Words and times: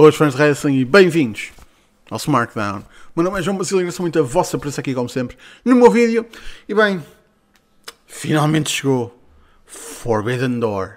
Boas 0.00 0.16
fãs 0.16 0.34
de 0.34 0.40
wrestling 0.40 0.78
e 0.78 0.84
bem-vindos 0.86 1.50
ao 2.10 2.16
Smartdown. 2.16 2.82
Meu 3.14 3.22
nome 3.22 3.38
é 3.38 3.42
João 3.42 3.58
Basílio 3.58 3.86
e 3.86 3.92
sou 3.92 4.02
muito 4.02 4.18
a 4.18 4.22
vossa 4.22 4.56
presença 4.56 4.80
aqui, 4.80 4.94
como 4.94 5.10
sempre, 5.10 5.36
no 5.62 5.76
meu 5.76 5.90
vídeo. 5.90 6.24
E 6.66 6.74
bem, 6.74 7.04
finalmente 8.06 8.70
chegou 8.70 9.14
Forbidden 9.66 10.58
Door. 10.58 10.96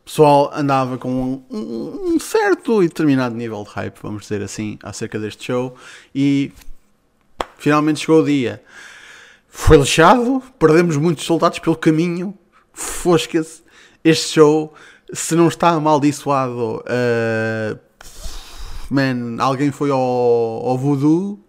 O 0.00 0.04
pessoal 0.06 0.50
andava 0.52 0.98
com 0.98 1.08
um, 1.08 1.44
um- 1.56 2.14
um 2.14 2.18
certo 2.18 2.82
e 2.82 2.88
determinado 2.88 3.36
nível 3.36 3.62
de 3.62 3.70
hype, 3.70 3.96
vamos 4.02 4.22
dizer 4.22 4.42
assim, 4.42 4.76
acerca 4.82 5.20
deste 5.20 5.44
show. 5.44 5.76
E 6.12 6.50
finalmente 7.58 8.00
chegou 8.00 8.22
o 8.22 8.26
dia. 8.26 8.60
Foi 9.46 9.76
lixado, 9.76 10.42
perdemos 10.58 10.96
muitos 10.96 11.24
soldados 11.26 11.60
pelo 11.60 11.76
caminho. 11.76 12.36
Fosca-se. 12.72 13.62
Este 14.02 14.32
show, 14.34 14.74
se 15.12 15.36
não 15.36 15.46
está 15.46 15.68
amaldiçoado, 15.68 16.78
uh, 16.80 17.91
man, 18.92 19.36
alguém 19.38 19.70
foi 19.70 19.90
ao, 19.90 19.98
ao 19.98 20.78
voodoo 20.78 21.40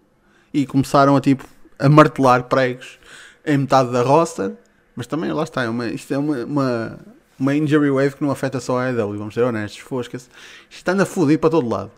e 0.52 0.66
começaram 0.66 1.16
a 1.16 1.20
tipo 1.20 1.46
a 1.78 1.88
martelar 1.88 2.44
pregos 2.44 2.98
em 3.44 3.58
metade 3.58 3.90
da 3.92 4.02
roster. 4.02 4.52
Mas 4.96 5.06
também 5.06 5.32
lá 5.32 5.42
está, 5.42 5.64
é 5.64 5.68
uma, 5.68 5.86
isto 5.88 6.14
é 6.14 6.18
uma, 6.18 6.44
uma, 6.44 6.98
uma 7.38 7.54
injury 7.54 7.90
wave 7.90 8.14
que 8.14 8.22
não 8.22 8.30
afeta 8.30 8.60
só 8.60 8.78
a 8.78 8.84
AEW, 8.84 9.18
vamos 9.18 9.34
ser 9.34 9.42
honestos, 9.42 9.80
fosca-se. 9.80 10.28
Isto 10.70 10.88
anda 10.88 11.04
fudido 11.04 11.40
para 11.40 11.50
todo 11.50 11.68
lado. 11.68 11.90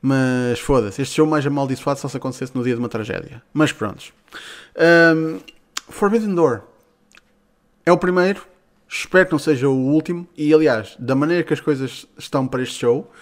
Mas 0.00 0.58
foda-se, 0.58 1.00
este 1.00 1.14
show 1.14 1.26
mais 1.26 1.46
amaldiçoado 1.46 2.00
só 2.00 2.08
se 2.08 2.16
acontecesse 2.16 2.52
no 2.56 2.64
dia 2.64 2.74
de 2.74 2.80
uma 2.80 2.88
tragédia. 2.88 3.40
Mas 3.54 3.70
prontos. 3.70 4.12
Um, 4.76 5.38
Forbidden 5.88 6.34
Door 6.34 6.62
é 7.86 7.92
o 7.92 7.96
primeiro, 7.96 8.42
espero 8.88 9.26
que 9.26 9.32
não 9.32 9.38
seja 9.38 9.68
o 9.68 9.76
último. 9.76 10.26
E 10.36 10.52
aliás, 10.52 10.96
da 10.98 11.14
maneira 11.14 11.44
que 11.44 11.54
as 11.54 11.60
coisas 11.60 12.04
estão 12.18 12.48
para 12.48 12.62
este 12.62 12.80
show, 12.80 13.12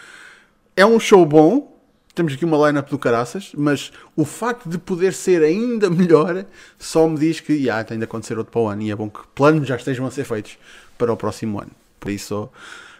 é 0.75 0.87
um 0.87 0.99
show 0.99 1.27
bom. 1.27 1.70
Temos 2.15 2.33
aqui 2.33 2.45
uma 2.45 2.69
line-up 2.69 2.91
do 2.91 2.99
caraças, 2.99 3.53
mas 3.57 3.93
o 4.17 4.25
facto 4.25 4.69
de 4.69 4.79
poder 4.79 5.13
ser 5.13 5.43
ainda 5.43 5.89
melhor 5.89 6.45
só 6.79 7.07
me 7.07 7.19
diz 7.19 7.39
que 7.39 7.53
yeah, 7.53 7.85
tem 7.85 7.99
de 7.99 8.05
acontecer 8.05 8.37
outro 8.37 8.53
para 8.53 8.61
o 8.61 8.69
ano. 8.69 8.83
E 8.83 8.91
é 8.91 8.97
bom 8.97 9.09
que 9.09 9.21
planos 9.35 9.69
já 9.69 9.77
estejam 9.77 10.05
a 10.07 10.11
ser 10.11 10.25
feitos 10.25 10.59
para 10.99 11.13
o 11.13 11.17
próximo 11.17 11.61
ano. 11.61 11.71
Por 12.01 12.11
isso, 12.11 12.49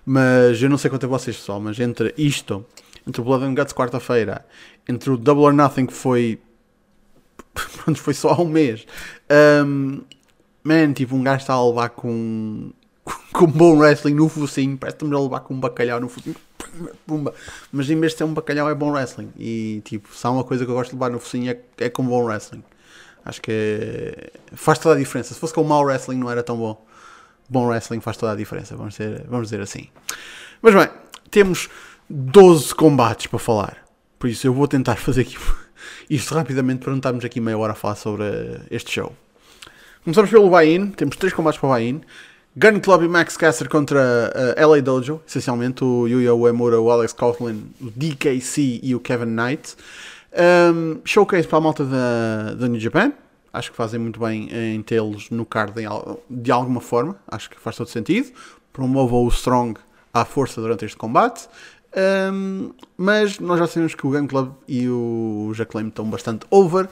mas 0.07 0.63
eu 0.63 0.71
não 0.71 0.79
sei 0.79 0.91
quanto 0.91 1.07
é 1.07 1.09
vocês, 1.09 1.37
pessoal, 1.37 1.61
mas 1.61 1.79
entre 1.81 2.15
isto, 2.17 2.65
entre 3.07 3.21
o 3.21 3.25
Blood 3.25 3.45
and 3.45 3.55
Guts 3.55 3.73
quarta-feira, 3.73 4.45
entre 4.89 5.11
o 5.11 5.17
Double 5.17 5.45
or 5.45 5.53
Nothing 5.53 5.87
que 5.87 5.93
foi 5.93 6.41
pronto, 7.55 7.99
foi 8.01 8.15
só 8.15 8.31
há 8.31 8.41
um 8.41 8.49
mês. 8.49 8.87
Um, 9.67 10.03
man, 10.63 10.93
tipo, 10.93 11.15
um 11.17 11.23
gajo 11.23 11.41
está 11.41 11.55
a 11.55 11.67
levar 11.67 11.91
com, 11.91 12.71
com 13.33 13.47
bom 13.47 13.77
wrestling 13.79 14.15
no 14.15 14.29
focinho, 14.29 14.77
parece-me 14.77 15.15
a 15.15 15.19
levar 15.19 15.41
com 15.41 15.55
um 15.55 15.61
bacalhau 15.61 16.01
no 16.01 16.09
focinho. 16.09 16.37
Pumba. 17.07 17.35
Mas 17.73 17.89
em 17.91 17.99
vez 17.99 18.13
de 18.13 18.19
ser 18.19 18.25
um 18.25 18.35
bacalhau 18.35 18.69
é 18.69 18.75
bom 18.75 18.91
wrestling. 18.91 19.33
E 19.39 19.83
tipo, 19.85 20.15
se 20.15 20.27
há 20.27 20.31
uma 20.31 20.45
coisa 20.45 20.65
que 20.65 20.71
eu 20.71 20.75
gosto 20.75 20.91
de 20.91 20.97
levar 20.97 21.11
no 21.11 21.19
focinho 21.19 21.51
é, 21.51 21.61
é 21.85 21.89
com 21.89 22.05
bom 22.05 22.25
wrestling. 22.25 22.63
Acho 23.25 23.41
que 23.43 23.51
é- 23.53 24.31
faz 24.55 24.79
toda 24.79 24.95
a 24.95 24.99
diferença. 24.99 25.35
Se 25.35 25.41
fosse 25.41 25.53
com 25.53 25.63
mau 25.65 25.83
wrestling 25.85 26.17
não 26.17 26.31
era 26.31 26.43
tão 26.43 26.57
bom. 26.57 26.87
Bom 27.49 27.67
wrestling 27.67 28.01
faz 28.01 28.17
toda 28.17 28.33
a 28.33 28.37
diferença, 28.37 28.77
vamos 28.77 28.95
dizer, 28.95 29.25
vamos 29.29 29.49
dizer 29.49 29.61
assim. 29.61 29.89
Mas 30.63 30.75
bem, 30.75 30.89
temos 31.31 31.69
12 32.09 32.75
combates 32.75 33.27
para 33.27 33.39
falar. 33.39 33.79
Por 34.19 34.29
isso 34.29 34.47
eu 34.47 34.55
vou 34.55 34.69
tentar 34.69 34.97
fazer 34.97 35.23
aqui 35.23 35.37
isto 36.09 36.35
rapidamente 36.35 36.81
para 36.81 36.91
não 36.91 36.99
estarmos 36.99 37.25
aqui 37.25 37.41
meia 37.41 37.59
hora 37.59 37.73
a 37.73 37.77
falar 37.77 37.97
sobre 37.97 38.25
este 38.71 38.93
show. 38.93 39.13
Começamos 40.05 40.31
pelo 40.31 40.49
buy-in, 40.49 40.93
temos 40.93 41.17
três 41.17 41.33
combates 41.35 41.61
para 41.61 41.69
o 41.69 41.73
buy-in. 41.73 42.01
Gun 42.57 42.81
Club 42.81 43.05
e 43.05 43.09
Max 43.09 43.37
Caster 43.37 43.69
contra 43.69 44.33
eh, 44.57 44.67
LA 44.67 44.81
Dojo, 44.81 45.21
essencialmente 45.27 45.85
o 45.85 46.07
Yuya 46.09 46.35
Uemura, 46.35 46.81
o 46.81 46.91
Alex 46.91 47.13
Coughlin, 47.13 47.65
o 47.81 47.91
DKC 47.95 48.81
e 48.83 48.95
o 48.95 49.01
Kevin 49.01 49.27
Knight. 49.27 49.77
Um, 50.33 51.01
showcase 51.05 51.47
para 51.47 51.59
a 51.59 51.61
malta 51.61 51.85
da, 51.85 52.55
da 52.55 52.69
New 52.69 52.81
Japan. 52.81 53.13
Acho 53.53 53.71
que 53.71 53.77
fazem 53.77 53.99
muito 54.01 54.21
bem 54.21 54.49
em 54.53 54.83
tê-los 54.83 55.31
no 55.31 55.45
card 55.45 55.85
al- 55.85 56.21
de 56.29 56.51
alguma 56.53 56.81
forma. 56.81 57.17
Acho 57.29 57.51
que 57.51 57.59
faz 57.59 57.77
todo 57.77 57.89
sentido. 57.89 58.31
Promovam 58.73 59.25
o 59.25 59.29
Strong 59.29 59.79
à 60.15 60.25
força 60.25 60.61
durante 60.61 60.85
este 60.85 60.97
combate. 60.97 61.49
Um, 62.33 62.71
mas 62.97 63.41
nós 63.41 63.59
já 63.59 63.67
sabemos 63.67 63.95
que 63.97 64.07
o 64.07 64.11
Gun 64.11 64.27
Club 64.29 64.53
e 64.69 64.89
o 64.89 65.51
Jacqueline 65.55 65.89
estão 65.89 66.05
bastante 66.09 66.47
over. 66.51 66.89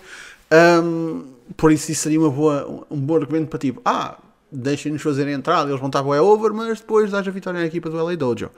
Um, 0.83 1.23
por 1.57 1.71
isso 1.73 1.93
isso 1.93 2.03
seria 2.03 2.19
uma 2.19 2.31
boa, 2.31 2.85
um 2.91 2.97
bom 2.99 3.15
argumento 3.17 3.49
para 3.49 3.59
tipo, 3.61 3.81
ah, 3.85 4.19
deixem-nos 4.51 5.03
fazer 5.03 5.27
a 5.27 5.33
entrada, 5.33 5.71
eles 5.71 5.81
vão 5.81 5.89
estar 5.89 6.03
bué 6.03 6.21
over, 6.21 6.53
mas 6.53 6.81
depois 6.81 7.11
dás 7.11 7.27
a 7.27 7.31
vitória 7.31 7.61
à 7.61 7.65
equipa 7.65 7.91
do 7.91 8.03
LA 8.03 8.17
Dojo. 8.17 8.51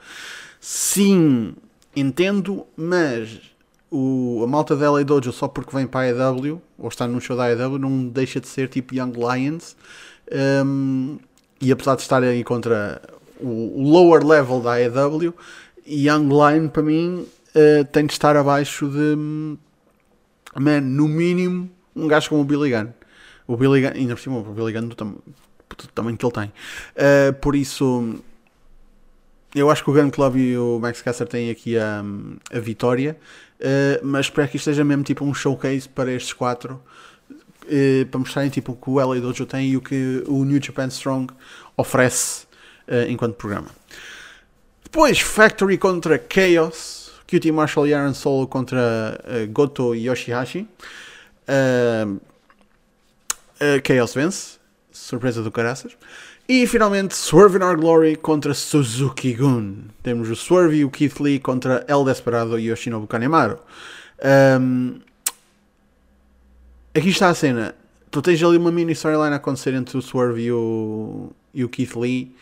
Sim, 0.59 1.53
entendo, 1.95 2.65
mas 2.75 3.39
o, 3.89 4.41
a 4.43 4.47
malta 4.47 4.75
da 4.75 4.89
LA 4.89 5.03
Dojo 5.03 5.31
só 5.31 5.47
porque 5.47 5.75
vem 5.75 5.87
para 5.87 6.01
a 6.01 6.29
AEW, 6.29 6.61
ou 6.77 6.87
está 6.87 7.07
num 7.07 7.19
show 7.19 7.35
da 7.35 7.45
AEW, 7.45 7.77
não 7.77 8.07
deixa 8.07 8.39
de 8.39 8.47
ser 8.47 8.69
tipo 8.69 8.95
Young 8.95 9.13
Lions. 9.13 9.75
Um, 10.65 11.17
e 11.59 11.71
apesar 11.71 11.95
de 11.95 12.01
estar 12.01 12.23
aí 12.23 12.43
contra 12.43 13.01
o, 13.39 13.81
o 13.81 13.89
lower 13.89 14.25
level 14.25 14.61
da 14.61 14.75
AEW, 14.75 15.33
Young 15.85 16.29
Lion 16.29 16.69
para 16.69 16.83
mim 16.83 17.25
uh, 17.55 17.85
tem 17.91 18.05
de 18.05 18.13
estar 18.13 18.37
abaixo 18.37 18.87
de 18.87 19.15
hum, 19.17 19.57
man, 20.55 20.81
no 20.81 21.07
mínimo 21.07 21.69
um 21.95 22.07
gajo 22.07 22.29
como 22.29 22.41
o 22.41 22.45
Billy 22.45 22.71
Gunn. 22.71 22.89
O 23.47 23.57
Billy 23.57 23.81
Gunn, 23.81 23.93
ainda 23.93 24.15
por 24.15 24.21
cima, 24.21 24.37
o 24.37 24.43
Billy 24.43 24.73
Gunn 24.73 24.89
do, 25.75 25.87
tam 25.87 25.87
do 25.87 25.93
tamanho 25.93 26.17
que 26.17 26.25
ele 26.25 26.33
tem. 26.33 26.45
Uh, 26.47 27.33
por 27.39 27.55
isso, 27.55 28.15
eu 29.53 29.69
acho 29.69 29.83
que 29.83 29.89
o 29.89 29.93
Gun 29.93 30.09
Club 30.09 30.35
e 30.37 30.57
o 30.57 30.79
Max 30.79 31.01
Caster 31.01 31.27
têm 31.27 31.49
aqui 31.49 31.77
a, 31.77 32.03
a 32.51 32.59
vitória, 32.59 33.17
uh, 33.59 34.05
mas 34.05 34.27
espero 34.27 34.47
que 34.47 34.57
isto 34.57 34.65
seja 34.65 34.83
mesmo 34.83 35.03
tipo 35.03 35.25
um 35.25 35.33
showcase 35.33 35.87
para 35.87 36.11
estes 36.11 36.33
quatro, 36.33 36.81
uh, 37.29 38.05
para 38.09 38.19
mostrarem 38.19 38.49
tipo, 38.49 38.73
o 38.73 38.75
que 38.75 38.89
o 38.89 38.95
LA 38.95 39.19
Dojo 39.19 39.45
tem 39.45 39.69
e 39.69 39.77
o 39.77 39.81
que 39.81 40.23
o 40.27 40.43
New 40.43 40.61
Japan 40.61 40.87
Strong 40.87 41.33
oferece 41.77 42.49
enquanto 43.07 43.35
programa. 43.35 43.69
Depois, 44.83 45.17
Factory 45.21 45.77
contra 45.77 46.21
Chaos, 46.29 47.13
QT 47.25 47.49
Marshall 47.49 47.87
e 47.87 47.93
Aaron 47.93 48.13
Solo 48.13 48.45
contra 48.47 49.17
Goto 49.49 49.95
e 49.95 50.09
Yoshihashi. 50.09 50.67
Uh, 53.61 53.79
Chaos 53.85 54.15
vence, 54.15 54.57
surpresa 54.91 55.41
do 55.41 55.51
caraças. 55.51 55.95
E 56.47 56.67
finalmente 56.67 57.15
Swerve 57.15 57.57
in 57.57 57.63
Our 57.63 57.77
Glory 57.77 58.15
contra 58.15 58.53
Suzuki 58.53 59.33
Gun. 59.33 59.85
Temos 60.03 60.29
o 60.29 60.35
Swerve 60.35 60.77
e 60.77 60.85
o 60.85 60.89
Keith 60.89 61.19
Lee 61.19 61.39
contra 61.39 61.85
El 61.87 62.03
Desperado 62.03 62.59
e 62.59 62.69
Yoshinobu 62.69 63.07
Kanemaru. 63.07 63.57
Um, 64.59 64.99
aqui 66.93 67.09
está 67.09 67.29
a 67.29 67.33
cena. 67.33 67.73
Tu 68.09 68.21
tens 68.21 68.43
ali 68.43 68.57
uma 68.57 68.71
mini 68.71 68.91
storyline 68.91 69.33
a 69.33 69.37
acontecer 69.37 69.73
entre 69.73 69.97
o 69.97 70.01
Swerve 70.01 70.41
e 70.41 70.51
o, 70.51 71.31
e 71.53 71.63
o 71.63 71.69
Keith 71.69 71.95
Lee. 71.95 72.35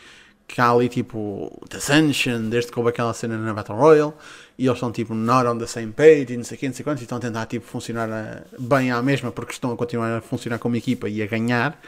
Que 0.47 0.59
há 0.59 0.71
ali 0.71 0.89
tipo 0.89 1.61
The 1.69 1.77
Ascension, 1.77 2.49
desde 2.49 2.71
que 2.71 2.79
houve 2.79 2.89
aquela 2.89 3.13
cena 3.13 3.37
na 3.37 3.53
Battle 3.53 3.77
Royale. 3.77 4.13
E 4.57 4.65
eles 4.65 4.77
estão 4.77 4.91
tipo 4.91 5.13
not 5.13 5.47
on 5.47 5.59
the 5.59 5.67
same 5.67 5.91
page 5.91 6.33
e 6.33 6.37
não 6.37 6.43
sei 6.43 6.57
o 6.57 6.59
que, 6.59 6.67
não 6.67 6.73
sei 6.73 6.83
quantos. 6.83 7.01
E 7.01 7.05
estão 7.05 7.19
a 7.19 7.21
tentar 7.21 7.45
tipo 7.45 7.67
funcionar 7.67 8.09
eh, 8.09 8.43
bem 8.57 8.89
à 8.89 8.99
mesma 9.03 9.31
porque 9.31 9.51
estão 9.51 9.71
a 9.71 9.77
continuar 9.77 10.17
a 10.17 10.21
funcionar 10.21 10.57
como 10.57 10.75
equipa 10.75 11.07
e 11.07 11.21
a 11.21 11.27
ganhar 11.27 11.79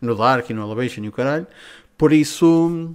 no 0.00 0.14
Dark 0.14 0.48
e 0.48 0.54
no 0.54 0.62
Elevation 0.62 1.04
e 1.04 1.08
o 1.08 1.12
caralho. 1.12 1.46
Por 1.96 2.12
isso, 2.12 2.94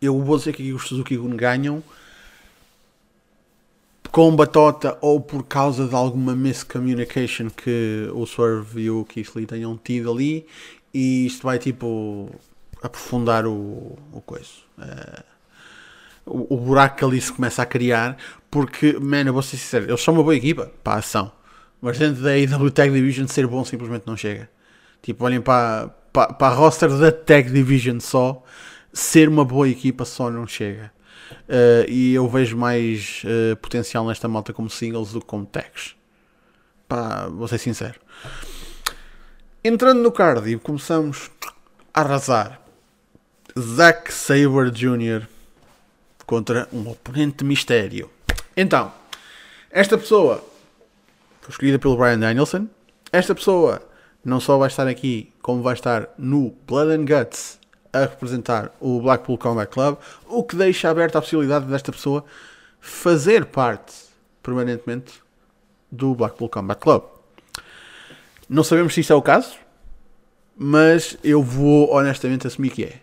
eu 0.00 0.20
vou 0.22 0.36
dizer 0.36 0.54
que 0.54 0.72
os 0.72 0.86
Suzuki 0.86 1.16
Gun 1.16 1.36
ganham 1.36 1.82
com 4.10 4.34
batota 4.34 4.98
ou 5.00 5.20
por 5.20 5.44
causa 5.44 5.86
de 5.86 5.94
alguma 5.94 6.34
miscommunication 6.34 7.50
que 7.50 8.08
o 8.14 8.26
Swerve 8.26 8.82
e 8.82 8.90
o 8.90 9.06
Lee 9.34 9.46
tenham 9.46 9.76
tido 9.76 10.10
ali. 10.10 10.46
E 10.92 11.26
isto 11.26 11.42
vai 11.42 11.58
tipo 11.58 12.30
aprofundar 12.82 13.46
o, 13.46 13.98
o. 14.12 14.22
Eh, 14.80 15.22
o, 16.26 16.54
o 16.54 16.56
buraco 16.56 16.96
que 16.96 17.04
ali 17.04 17.20
se 17.20 17.32
começa 17.32 17.62
a 17.62 17.66
criar. 17.66 18.16
Porque, 18.50 18.98
mano, 18.98 19.30
eu 19.30 19.34
vou 19.34 19.42
ser 19.42 19.56
sincero, 19.56 19.86
eles 19.86 20.00
são 20.00 20.14
uma 20.14 20.22
boa 20.22 20.36
equipa 20.36 20.72
para 20.82 20.94
a 20.94 20.98
ação. 20.98 21.30
Mas 21.80 21.98
dentro 21.98 22.22
da 22.22 22.30
AEW 22.30 22.70
Tag 22.70 22.92
Division 22.92 23.26
ser 23.26 23.46
bom 23.46 23.64
simplesmente 23.64 24.06
não 24.06 24.16
chega. 24.16 24.50
Tipo, 25.02 25.24
olhem 25.24 25.40
para, 25.40 25.88
para, 26.12 26.32
para 26.32 26.54
a 26.54 26.56
roster 26.56 26.88
da 26.96 27.12
Tag 27.12 27.50
Division 27.50 28.00
só. 28.00 28.42
Ser 28.92 29.28
uma 29.28 29.44
boa 29.44 29.68
equipa 29.68 30.04
só 30.04 30.30
não 30.30 30.46
chega. 30.46 30.92
Uh, 31.48 31.88
e 31.88 32.14
eu 32.14 32.28
vejo 32.28 32.56
mais 32.56 33.22
uh, 33.24 33.56
potencial 33.56 34.06
nesta 34.06 34.26
malta 34.26 34.52
como 34.52 34.68
singles 34.68 35.12
do 35.12 35.20
que 35.20 35.26
como 35.26 35.46
tags. 35.46 35.94
Pá, 36.88 37.28
vou 37.28 37.46
ser 37.46 37.58
sincero. 37.58 38.00
Entrando 39.62 40.00
no 40.02 40.10
cardio, 40.10 40.58
começamos 40.58 41.30
a 41.92 42.00
arrasar. 42.00 42.60
Zack 43.58 44.12
Sabre 44.12 44.70
Jr. 44.70 45.26
contra 46.24 46.68
um 46.72 46.88
oponente 46.88 47.44
mistério. 47.44 48.10
Então, 48.56 48.92
esta 49.70 49.98
pessoa 49.98 50.44
escolhida 51.48 51.78
pelo 51.78 51.96
Brian 51.96 52.18
Danielson. 52.18 52.68
Esta 53.12 53.34
pessoa 53.34 53.82
não 54.24 54.40
só 54.40 54.58
vai 54.58 54.68
estar 54.68 54.86
aqui, 54.86 55.32
como 55.40 55.62
vai 55.62 55.74
estar 55.74 56.08
no 56.18 56.54
Blood 56.66 56.92
and 56.92 57.04
Guts 57.04 57.58
a 57.92 58.00
representar 58.00 58.70
o 58.80 59.00
Blackpool 59.00 59.38
Combat 59.38 59.70
Club, 59.70 59.96
o 60.26 60.42
que 60.44 60.56
deixa 60.56 60.90
aberta 60.90 61.18
a 61.18 61.22
possibilidade 61.22 61.66
desta 61.66 61.90
pessoa 61.90 62.24
fazer 62.80 63.46
parte 63.46 63.94
permanentemente 64.42 65.22
do 65.90 66.14
Blackpool 66.14 66.48
Combat 66.48 66.80
Club. 66.80 67.02
Não 68.48 68.62
sabemos 68.62 68.94
se 68.94 69.00
isto 69.00 69.12
é 69.12 69.16
o 69.16 69.22
caso, 69.22 69.56
mas 70.56 71.16
eu 71.22 71.42
vou 71.42 71.92
honestamente 71.92 72.46
assumir 72.46 72.70
que 72.70 72.84
é. 72.84 73.00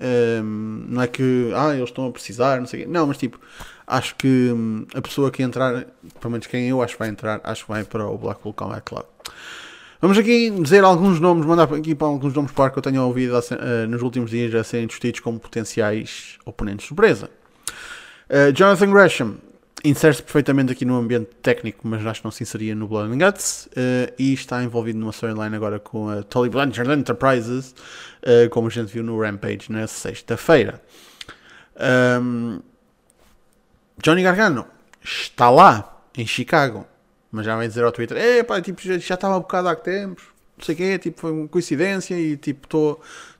Um, 0.00 0.86
não 0.88 1.02
é 1.02 1.06
que 1.08 1.50
ah, 1.56 1.74
eles 1.74 1.88
estão 1.88 2.06
a 2.06 2.12
precisar, 2.12 2.60
não 2.60 2.66
sei 2.66 2.82
o 2.82 2.84
quê. 2.84 2.90
Não, 2.90 3.06
mas 3.06 3.16
tipo, 3.16 3.40
acho 3.88 4.14
que 4.16 4.52
hum, 4.52 4.86
a 4.94 5.00
pessoa 5.00 5.30
que 5.30 5.42
entrar, 5.42 5.86
pelo 6.20 6.30
menos 6.30 6.46
quem 6.46 6.68
eu 6.68 6.82
acho 6.82 6.92
que 6.92 6.98
vai 6.98 7.08
entrar, 7.08 7.40
acho 7.42 7.64
que 7.64 7.70
vai 7.72 7.82
para 7.82 8.06
o 8.06 8.18
Blackpool 8.18 8.52
Combat 8.52 8.82
Club. 8.82 9.04
Vamos 10.00 10.16
aqui 10.16 10.50
dizer 10.50 10.84
alguns 10.84 11.18
nomes, 11.18 11.44
mandar 11.44 11.72
aqui 11.72 11.92
para 11.94 12.06
alguns 12.06 12.32
nomes 12.32 12.52
para 12.52 12.70
que 12.70 12.78
eu 12.78 12.82
tenha 12.82 13.02
ouvido 13.02 13.36
uh, 13.36 13.88
nos 13.88 14.00
últimos 14.00 14.30
dias 14.30 14.54
a 14.54 14.62
serem 14.62 14.86
discutidos 14.86 15.18
como 15.20 15.40
potenciais 15.40 16.38
oponentes 16.44 16.84
de 16.84 16.88
surpresa. 16.88 17.28
Uh, 18.30 18.52
Jonathan 18.52 18.92
Gresham 18.92 19.36
insere-se 19.84 20.22
perfeitamente 20.22 20.70
aqui 20.70 20.84
no 20.84 20.96
ambiente 20.96 21.30
técnico, 21.42 21.88
mas 21.88 22.06
acho 22.06 22.20
que 22.20 22.24
não 22.24 22.30
se 22.30 22.44
inseria 22.44 22.76
no 22.76 22.86
Blood 22.86 23.12
and 23.12 23.18
Guts 23.18 23.68
uh, 23.72 24.12
e 24.18 24.34
está 24.34 24.62
envolvido 24.62 24.98
numa 25.00 25.10
storyline 25.10 25.56
agora 25.56 25.80
com 25.80 26.08
a 26.08 26.22
Tully 26.22 26.50
Blanchard 26.50 26.92
Enterprises, 26.92 27.74
como 28.50 28.68
a 28.68 28.70
gente 28.70 28.92
viu 28.92 29.02
no 29.02 29.20
Rampage 29.20 29.70
na 29.70 29.86
sexta-feira. 29.86 30.80
Um, 32.20 32.60
Johnny 34.02 34.22
Gargano 34.22 34.66
está 35.02 35.50
lá, 35.50 35.98
em 36.16 36.26
Chicago, 36.26 36.84
mas 37.30 37.46
já 37.46 37.56
vai 37.56 37.68
dizer 37.68 37.84
ao 37.84 37.92
Twitter: 37.92 38.16
é 38.16 38.42
pá, 38.42 38.60
tipo, 38.60 38.82
já, 38.82 38.98
já 38.98 39.14
estava 39.14 39.36
um 39.36 39.40
bocado 39.40 39.68
há 39.68 39.76
tempos, 39.76 40.24
não 40.56 40.64
sei 40.64 40.74
o 40.74 40.78
quê, 40.78 40.98
tipo, 40.98 41.20
foi 41.20 41.32
uma 41.32 41.48
coincidência 41.48 42.18
e 42.18 42.36
tipo, 42.36 42.66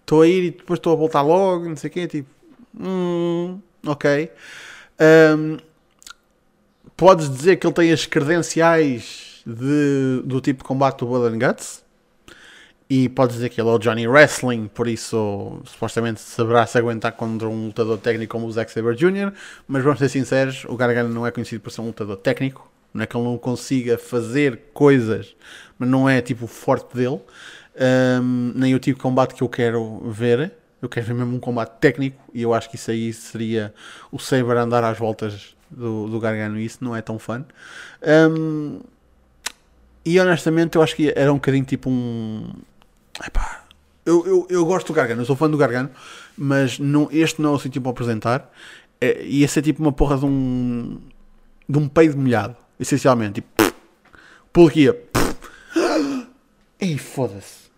estou 0.00 0.22
a 0.22 0.28
ir 0.28 0.44
e 0.44 0.50
depois 0.52 0.78
estou 0.78 0.93
a 0.93 0.96
voltar 0.96 1.22
logo, 1.22 1.69
não 1.69 1.76
sei 1.76 1.90
o 1.90 1.93
quê, 1.93 2.06
tipo, 2.06 2.31
hum, 2.78 3.60
ok. 3.84 4.31
Um, 5.00 5.58
podes 6.96 7.28
dizer 7.28 7.56
que 7.56 7.66
ele 7.66 7.75
tem 7.75 7.93
as 7.93 8.06
credenciais 8.06 9.43
de, 9.44 10.22
do 10.25 10.40
tipo 10.40 10.62
de 10.62 10.64
combate 10.64 10.99
do 10.99 11.06
Blood 11.06 11.34
and 11.34 11.38
Guts? 11.38 11.84
E 12.90 13.06
podes 13.11 13.37
dizer 13.37 13.50
que 13.50 13.61
ele 13.61 13.69
é 13.69 13.73
o 13.73 13.79
Johnny 13.79 14.08
Wrestling, 14.08 14.67
por 14.67 14.88
isso 14.88 15.61
supostamente 15.67 16.20
saberá 16.20 16.67
se 16.67 16.79
aguentar 16.79 17.12
contra 17.12 17.46
um 17.46 17.67
lutador 17.67 17.99
técnico 17.99 18.32
como 18.32 18.46
o 18.46 18.52
Zack 18.52 18.73
Sabre 18.73 18.96
Jr. 18.96 19.31
Mas 19.67 19.85
vamos 19.85 19.99
ser 19.99 20.08
sinceros, 20.08 20.64
o 20.67 20.75
Gargano 20.75 21.12
não 21.12 21.26
é 21.26 21.31
conhecido 21.31 21.61
por 21.61 21.70
ser 21.70 21.82
um 21.82 21.87
lutador 21.88 22.17
técnico. 22.17 22.70
Não 22.94 23.02
é 23.02 23.06
que 23.06 23.14
ele 23.14 23.25
não 23.25 23.37
consiga 23.37 23.99
fazer 23.99 24.70
coisas, 24.73 25.37
mas 25.79 25.87
não 25.87 26.08
é 26.08 26.23
tipo 26.23 26.46
o 26.46 26.49
forte 26.49 26.96
dele. 26.96 27.20
Um, 28.20 28.52
nem 28.55 28.75
o 28.75 28.79
tipo 28.79 28.96
de 28.96 29.02
combate 29.02 29.35
que 29.35 29.43
eu 29.43 29.49
quero 29.50 30.00
ver. 30.11 30.52
Eu 30.81 30.88
quero 30.88 31.06
ver 31.06 31.14
mesmo 31.14 31.37
um 31.37 31.40
combate 31.40 31.79
técnico 31.81 32.19
e 32.32 32.40
eu 32.40 32.55
acho 32.55 32.70
que 32.70 32.76
isso 32.76 32.90
aí 32.90 33.12
seria 33.12 33.75
o 34.11 34.19
Saber 34.19 34.56
andar 34.56 34.82
às 34.82 34.96
voltas 34.96 35.55
do, 35.70 36.08
do 36.08 36.19
Gargano 36.19 36.58
e 36.58 36.64
isso 36.64 36.79
não 36.81 36.96
é 36.96 37.02
tão 37.02 37.19
fã. 37.19 37.44
E 40.05 40.19
honestamente 40.19 40.76
eu 40.76 40.82
acho 40.82 40.96
que 40.96 41.12
era 41.14 41.31
um 41.31 41.37
bocadinho 41.37 41.64
tipo 41.64 41.90
um 41.90 42.50
Epá, 43.26 43.65
eu, 44.06 44.26
eu, 44.26 44.47
eu 44.49 44.65
gosto 44.65 44.88
do 44.88 44.93
Gargano, 44.94 45.23
eu 45.23 45.26
sou 45.26 45.37
fã 45.37 45.50
do 45.50 45.56
Gargano, 45.56 45.91
mas 46.37 46.79
não, 46.79 47.09
este 47.11 47.43
não 47.43 47.53
é 47.53 47.56
o 47.56 47.59
sítio 47.59 47.81
para 47.82 47.91
apresentar. 47.91 48.50
É, 49.00 49.23
ia 49.25 49.47
ser 49.47 49.62
tipo 49.62 49.82
uma 49.82 49.93
porra 49.93 50.17
de 50.17 50.25
um. 50.25 50.99
de 51.69 51.79
um 51.79 51.88
peido 51.88 52.17
molhado, 52.17 52.56
essencialmente. 52.81 53.43
Tipo, 53.43 54.67
aqui, 54.67 54.88
Ei, 56.81 56.97
foda-se. 56.97 57.69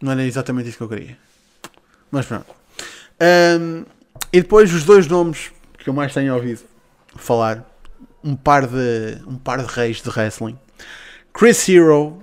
Não 0.00 0.12
era 0.12 0.24
exatamente 0.24 0.68
isso 0.68 0.78
que 0.78 0.84
eu 0.84 0.88
queria. 0.88 1.18
Mas 2.10 2.26
pronto. 2.26 2.46
Um, 3.20 3.84
e 4.32 4.40
depois 4.40 4.72
os 4.72 4.84
dois 4.84 5.06
nomes 5.06 5.52
que 5.78 5.88
eu 5.88 5.94
mais 5.94 6.14
tenho 6.14 6.34
ouvido 6.34 6.62
falar. 7.16 7.64
Um 8.22 8.36
par 8.36 8.66
de, 8.66 9.18
um 9.26 9.36
par 9.36 9.58
de 9.64 9.72
reis 9.72 10.00
de 10.00 10.08
wrestling. 10.08 10.56
Chris 11.32 11.68
Hero 11.68 12.22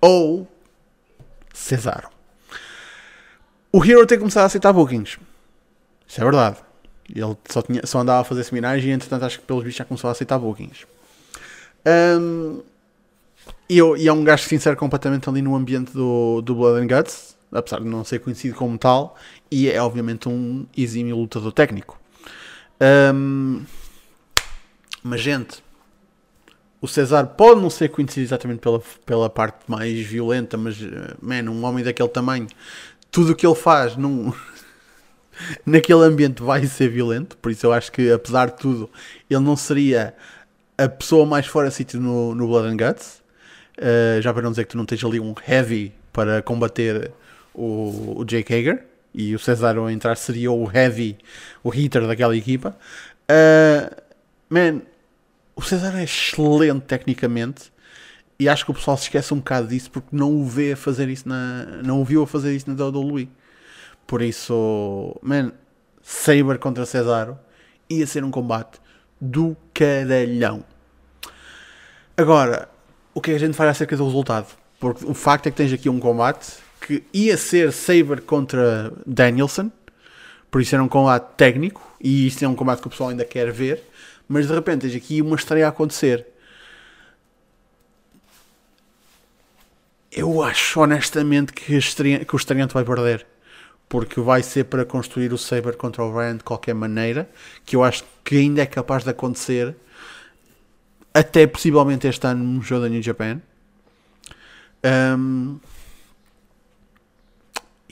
ou 0.00 0.48
Cesaro. 1.56 2.10
O 3.72 3.82
Hero 3.82 4.06
tem 4.06 4.18
começado 4.18 4.42
a 4.44 4.46
aceitar 4.46 4.72
bookings. 4.72 5.18
Isso 6.06 6.20
é 6.20 6.24
verdade. 6.24 6.58
Ele 7.08 7.36
só, 7.48 7.62
tinha, 7.62 7.84
só 7.86 8.00
andava 8.00 8.20
a 8.20 8.24
fazer 8.24 8.44
seminários 8.44 8.84
e 8.84 8.90
entretanto 8.90 9.24
acho 9.24 9.40
que 9.40 9.46
pelos 9.46 9.64
bichos 9.64 9.78
já 9.78 9.84
começou 9.84 10.08
a 10.08 10.12
aceitar 10.12 10.38
bookings. 10.38 10.86
Um, 12.20 12.62
e, 13.68 13.78
eu, 13.78 13.96
e 13.96 14.06
é 14.06 14.12
um 14.12 14.22
gajo 14.22 14.42
que 14.42 14.50
se 14.50 14.54
insere 14.54 14.76
completamente 14.76 15.28
ali 15.28 15.40
no 15.40 15.56
ambiente 15.56 15.92
do, 15.92 16.42
do 16.42 16.54
Blood 16.54 16.82
and 16.82 16.94
Guts, 16.94 17.36
apesar 17.50 17.80
de 17.80 17.86
não 17.86 18.04
ser 18.04 18.18
conhecido 18.18 18.54
como 18.54 18.76
tal, 18.76 19.16
e 19.50 19.70
é 19.70 19.80
obviamente 19.80 20.28
um 20.28 20.66
exímio 20.76 21.16
lutador 21.16 21.52
técnico. 21.52 21.98
Um, 23.14 23.64
mas 25.02 25.20
gente, 25.22 25.64
o 26.86 26.88
César 26.88 27.26
pode 27.26 27.60
não 27.60 27.68
ser 27.68 27.88
conhecido 27.88 28.22
exatamente 28.22 28.60
pela, 28.60 28.80
pela 29.04 29.28
parte 29.28 29.58
mais 29.66 29.98
violenta, 30.06 30.56
mas, 30.56 30.80
eh, 30.80 31.14
man, 31.20 31.50
um 31.50 31.64
homem 31.64 31.84
daquele 31.84 32.08
tamanho, 32.08 32.46
tudo 33.10 33.32
o 33.32 33.34
que 33.34 33.44
ele 33.44 33.56
faz 33.56 33.96
num, 33.96 34.32
naquele 35.66 36.04
ambiente 36.04 36.42
vai 36.42 36.64
ser 36.64 36.88
violento. 36.88 37.36
Por 37.38 37.50
isso 37.50 37.66
eu 37.66 37.72
acho 37.72 37.90
que, 37.90 38.10
apesar 38.10 38.46
de 38.46 38.56
tudo, 38.56 38.88
ele 39.28 39.40
não 39.40 39.56
seria 39.56 40.14
a 40.78 40.88
pessoa 40.88 41.26
mais 41.26 41.46
fora 41.46 41.70
sítio 41.70 42.00
no, 42.00 42.34
no 42.34 42.46
Blood 42.46 42.68
and 42.68 42.76
Guts. 42.76 43.22
Uh, 43.78 44.22
já 44.22 44.32
para 44.32 44.42
não 44.42 44.50
dizer 44.50 44.64
que 44.64 44.70
tu 44.70 44.78
não 44.78 44.86
tens 44.86 45.04
ali 45.04 45.20
um 45.20 45.34
heavy 45.46 45.92
para 46.12 46.40
combater 46.40 47.10
o, 47.52 48.20
o 48.20 48.24
Jake 48.24 48.54
Hager. 48.54 48.86
E 49.12 49.34
o 49.34 49.38
César 49.38 49.76
ao 49.76 49.90
entrar 49.90 50.16
seria 50.16 50.52
o 50.52 50.70
heavy, 50.72 51.18
o 51.64 51.68
hitter 51.68 52.06
daquela 52.06 52.36
equipa. 52.36 52.76
Uh, 53.28 54.02
man, 54.48 54.82
o 55.56 55.62
César 55.62 55.98
é 55.98 56.04
excelente 56.04 56.82
tecnicamente 56.82 57.72
e 58.38 58.48
acho 58.48 58.66
que 58.66 58.70
o 58.70 58.74
pessoal 58.74 58.96
se 58.98 59.04
esquece 59.04 59.32
um 59.32 59.38
bocado 59.38 59.68
disso 59.68 59.90
porque 59.90 60.08
não 60.12 60.30
o 60.36 60.44
vê 60.44 60.72
a 60.72 60.76
fazer 60.76 61.08
isso 61.08 61.26
na. 61.26 61.64
não 61.82 62.02
o 62.02 62.04
viu 62.04 62.22
a 62.22 62.26
fazer 62.26 62.54
isso 62.54 62.70
na 62.70 62.84
WWE. 62.84 63.28
Por 64.06 64.20
isso, 64.20 65.18
man, 65.22 65.52
Saber 66.02 66.58
contra 66.58 66.84
Cesaro 66.84 67.38
ia 67.88 68.06
ser 68.06 68.22
um 68.22 68.30
combate 68.30 68.78
do 69.20 69.56
caralhão. 69.72 70.62
Agora, 72.16 72.68
o 73.14 73.20
que 73.20 73.30
é 73.30 73.32
que 73.32 73.42
a 73.42 73.46
gente 73.46 73.56
faz 73.56 73.70
acerca 73.70 73.96
do 73.96 74.04
resultado? 74.04 74.46
Porque 74.78 75.04
o 75.06 75.14
facto 75.14 75.46
é 75.46 75.50
que 75.50 75.56
tens 75.56 75.72
aqui 75.72 75.88
um 75.88 75.98
combate 75.98 76.58
que 76.80 77.02
ia 77.12 77.36
ser 77.36 77.72
Saber 77.72 78.20
contra 78.20 78.92
Danielson, 79.06 79.72
por 80.50 80.60
isso 80.60 80.74
era 80.74 80.84
um 80.84 80.88
combate 80.88 81.34
técnico, 81.36 81.82
e 82.00 82.26
isto 82.26 82.44
é 82.44 82.48
um 82.48 82.54
combate 82.54 82.80
que 82.80 82.86
o 82.86 82.90
pessoal 82.90 83.10
ainda 83.10 83.24
quer 83.24 83.50
ver 83.50 83.82
mas 84.28 84.46
de 84.46 84.54
repente 84.54 84.82
tens 84.82 84.94
aqui 84.94 85.22
uma 85.22 85.36
estreia 85.36 85.66
a 85.66 85.68
acontecer. 85.68 86.26
Eu 90.10 90.42
acho 90.42 90.80
honestamente 90.80 91.52
que, 91.52 91.78
que 92.24 92.34
o 92.34 92.36
estreante 92.36 92.72
vai 92.72 92.84
perder. 92.84 93.26
Porque 93.88 94.18
vai 94.18 94.42
ser 94.42 94.64
para 94.64 94.84
construir 94.84 95.32
o 95.32 95.38
Saber 95.38 95.76
contra 95.76 96.02
o 96.02 96.12
Ryan 96.12 96.38
de 96.38 96.44
qualquer 96.44 96.74
maneira. 96.74 97.28
Que 97.64 97.76
eu 97.76 97.84
acho 97.84 98.02
que 98.24 98.36
ainda 98.36 98.62
é 98.62 98.66
capaz 98.66 99.04
de 99.04 99.10
acontecer. 99.10 99.76
Até 101.12 101.46
possivelmente 101.46 102.06
este 102.06 102.26
ano 102.26 102.42
no 102.42 102.62
jogo 102.62 102.82
da 102.82 102.88
New 102.88 103.02
Japan. 103.02 103.40
Um, 105.18 105.58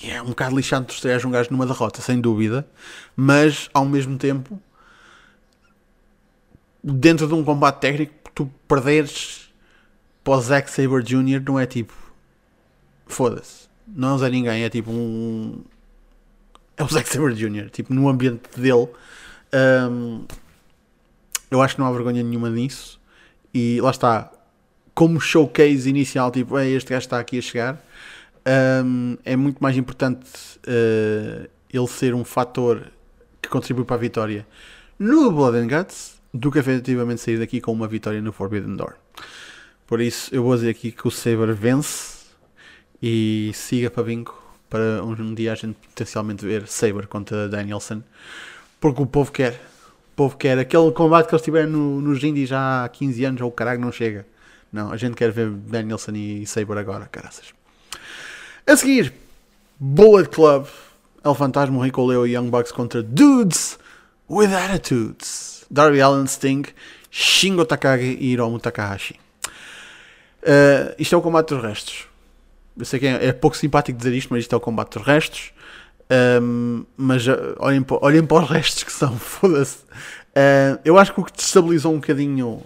é 0.03 0.21
um 0.21 0.27
bocado 0.27 0.57
lixado 0.57 0.87
de 0.87 0.93
estrear 0.93 1.25
um 1.27 1.31
gajo 1.31 1.51
numa 1.51 1.67
derrota, 1.67 2.01
sem 2.01 2.21
dúvida. 2.21 2.67
Mas 3.15 3.69
ao 3.73 3.85
mesmo 3.85 4.19
tempo 4.19 4.59
dentro 6.85 7.27
de 7.27 7.35
um 7.35 7.43
combate 7.43 7.81
técnico, 7.81 8.13
tu 8.35 8.51
perderes 8.69 9.51
para 10.23 10.35
o 10.35 10.41
Zack 10.41 10.71
Sabre 10.71 11.03
Jr. 11.03 11.43
não 11.47 11.59
é 11.59 11.67
tipo 11.67 11.95
foda-se, 13.07 13.69
não 13.89 14.23
é 14.23 14.31
ninguém, 14.31 14.65
é 14.65 14.71
tipo 14.71 14.91
um 14.91 15.65
é 16.77 16.83
o 16.83 16.89
Zack 16.89 17.09
Sabre 17.09 17.35
Jr. 17.35 17.71
Tipo, 17.71 17.95
no 17.95 18.09
ambiente 18.09 18.43
dele, 18.57 18.89
um, 19.91 20.25
eu 21.51 21.63
acho 21.63 21.77
que 21.77 21.81
não 21.81 21.87
há 21.87 21.93
vergonha 21.93 22.23
nenhuma 22.23 22.51
nisso. 22.51 23.01
E 23.53 23.81
lá 23.81 23.91
está, 23.91 24.31
como 24.95 25.21
showcase 25.21 25.89
inicial, 25.89 26.31
tipo, 26.31 26.59
é, 26.59 26.69
este 26.69 26.91
gajo 26.91 27.05
está 27.05 27.19
aqui 27.19 27.39
a 27.39 27.43
chegar, 27.43 27.85
um, 28.85 29.17
é 29.25 29.37
muito 29.37 29.63
mais 29.63 29.77
importante 29.77 30.29
uh, 30.67 31.49
ele 31.73 31.87
ser 31.87 32.15
um 32.15 32.25
fator 32.25 32.91
que 33.41 33.49
contribui 33.49 33.85
para 33.85 33.97
a 33.97 33.99
vitória 33.99 34.47
no 34.99 35.31
Blood 35.31 35.59
and 35.59 35.69
Guts 35.69 36.14
do 36.35 36.51
que 36.51 36.59
efetivamente 36.59 37.21
sair 37.21 37.39
daqui 37.39 37.61
com 37.61 37.73
uma 37.73 37.87
vitória 37.87 38.21
no 38.21 38.33
Forbidden 38.33 38.75
Door. 38.75 38.95
Por 39.87 40.01
isso, 40.01 40.35
eu 40.35 40.43
vou 40.43 40.57
dizer 40.57 40.71
aqui 40.71 40.91
que 40.91 41.07
o 41.07 41.11
Saber 41.11 41.55
vence 41.55 42.25
e 43.01 43.53
siga 43.55 43.89
para 43.89 44.03
bingo 44.03 44.35
para 44.69 45.05
um 45.05 45.33
dia 45.33 45.53
a 45.53 45.55
gente 45.55 45.77
potencialmente 45.77 46.45
ver 46.45 46.67
Saber 46.67 47.07
contra 47.07 47.49
Danielson, 47.49 48.03
porque 48.81 49.01
o 49.01 49.07
povo 49.07 49.31
quer. 49.31 49.53
O 49.53 50.17
povo 50.17 50.37
quer. 50.37 50.59
Aquele 50.59 50.91
combate 50.91 51.29
que 51.29 51.35
eles 51.35 51.45
tiveram 51.45 51.71
no, 51.71 52.01
nos 52.01 52.23
Indies 52.25 52.49
já 52.49 52.85
há 52.85 52.89
15 52.89 53.25
anos, 53.25 53.41
ou 53.41 53.49
o 53.49 53.53
caralho 53.53 53.81
não 53.81 53.93
chega. 53.93 54.27
Não, 54.73 54.91
a 54.91 54.97
gente 54.97 55.15
quer 55.15 55.31
ver 55.31 55.49
Danielson 55.51 56.13
e 56.13 56.45
Saber 56.47 56.77
agora, 56.77 57.07
caraças. 57.07 57.55
A 58.67 58.77
seguir, 58.77 59.13
Bullet 59.79 60.29
Club 60.29 60.67
El 61.25 61.35
Fantasma, 61.35 61.85
Rico 61.85 62.05
Leo 62.05 62.27
e 62.27 62.35
Young 62.35 62.51
Bucks 62.51 62.73
contra 62.73 63.03
Dudes 63.03 63.79
with 64.29 64.53
Attitudes. 64.53 65.54
Darby 65.71 66.01
Allin, 66.01 66.27
Sting, 66.27 66.65
Shingo 67.11 67.65
Takagi 67.65 68.17
e 68.21 68.33
Hiromu 68.33 68.59
Takahashi. 68.59 69.19
Uh, 70.43 70.95
isto 70.99 71.15
é 71.15 71.19
o 71.19 71.23
combate 71.23 71.55
dos 71.55 71.63
restos. 71.63 72.07
Eu 72.77 72.85
sei 72.85 73.01
que 73.01 73.07
é, 73.07 73.27
é, 73.27 73.33
pouco 73.33 73.57
simpático 73.57 73.97
dizer 73.97 74.13
isto, 74.15 74.29
mas 74.31 74.43
isto 74.43 74.53
é 74.55 74.57
o 74.57 74.61
combate 74.61 74.99
dos 74.99 75.07
restos. 75.07 75.53
Um, 76.43 76.85
mas 76.97 77.27
uh, 77.27 77.57
olhem, 77.59 77.85
olhem 77.89 78.25
para 78.27 78.43
os 78.43 78.51
restos 78.51 78.85
que 78.85 78.93
são, 78.93 79.17
foda-se. 79.19 79.79
Uh, 79.79 80.79
eu 80.85 80.99
acho 80.99 81.15
que 81.15 81.21
o 81.21 81.25
que 81.25 81.33
destabilizou 81.33 81.93
um 81.93 82.01
bocadinho 82.01 82.63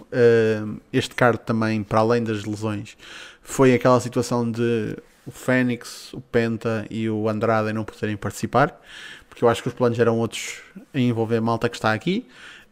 este 0.91 1.15
card 1.15 1.39
também, 1.45 1.83
para 1.83 1.99
além 1.99 2.23
das 2.23 2.43
lesões, 2.43 2.97
foi 3.41 3.73
aquela 3.73 3.99
situação 3.99 4.49
de 4.49 4.97
o 5.25 5.31
Fênix, 5.31 6.11
o 6.13 6.19
Penta 6.19 6.85
e 6.89 7.09
o 7.09 7.29
Andrade 7.29 7.71
não 7.71 7.83
poderem 7.85 8.17
participar, 8.17 8.81
porque 9.29 9.43
eu 9.43 9.47
acho 9.47 9.61
que 9.61 9.67
os 9.67 9.73
planos 9.75 9.99
eram 9.99 10.17
outros 10.17 10.61
em 10.93 11.07
envolver 11.07 11.37
a 11.37 11.41
malta 11.41 11.69
que 11.69 11.75
está 11.75 11.93
aqui. 11.93 12.27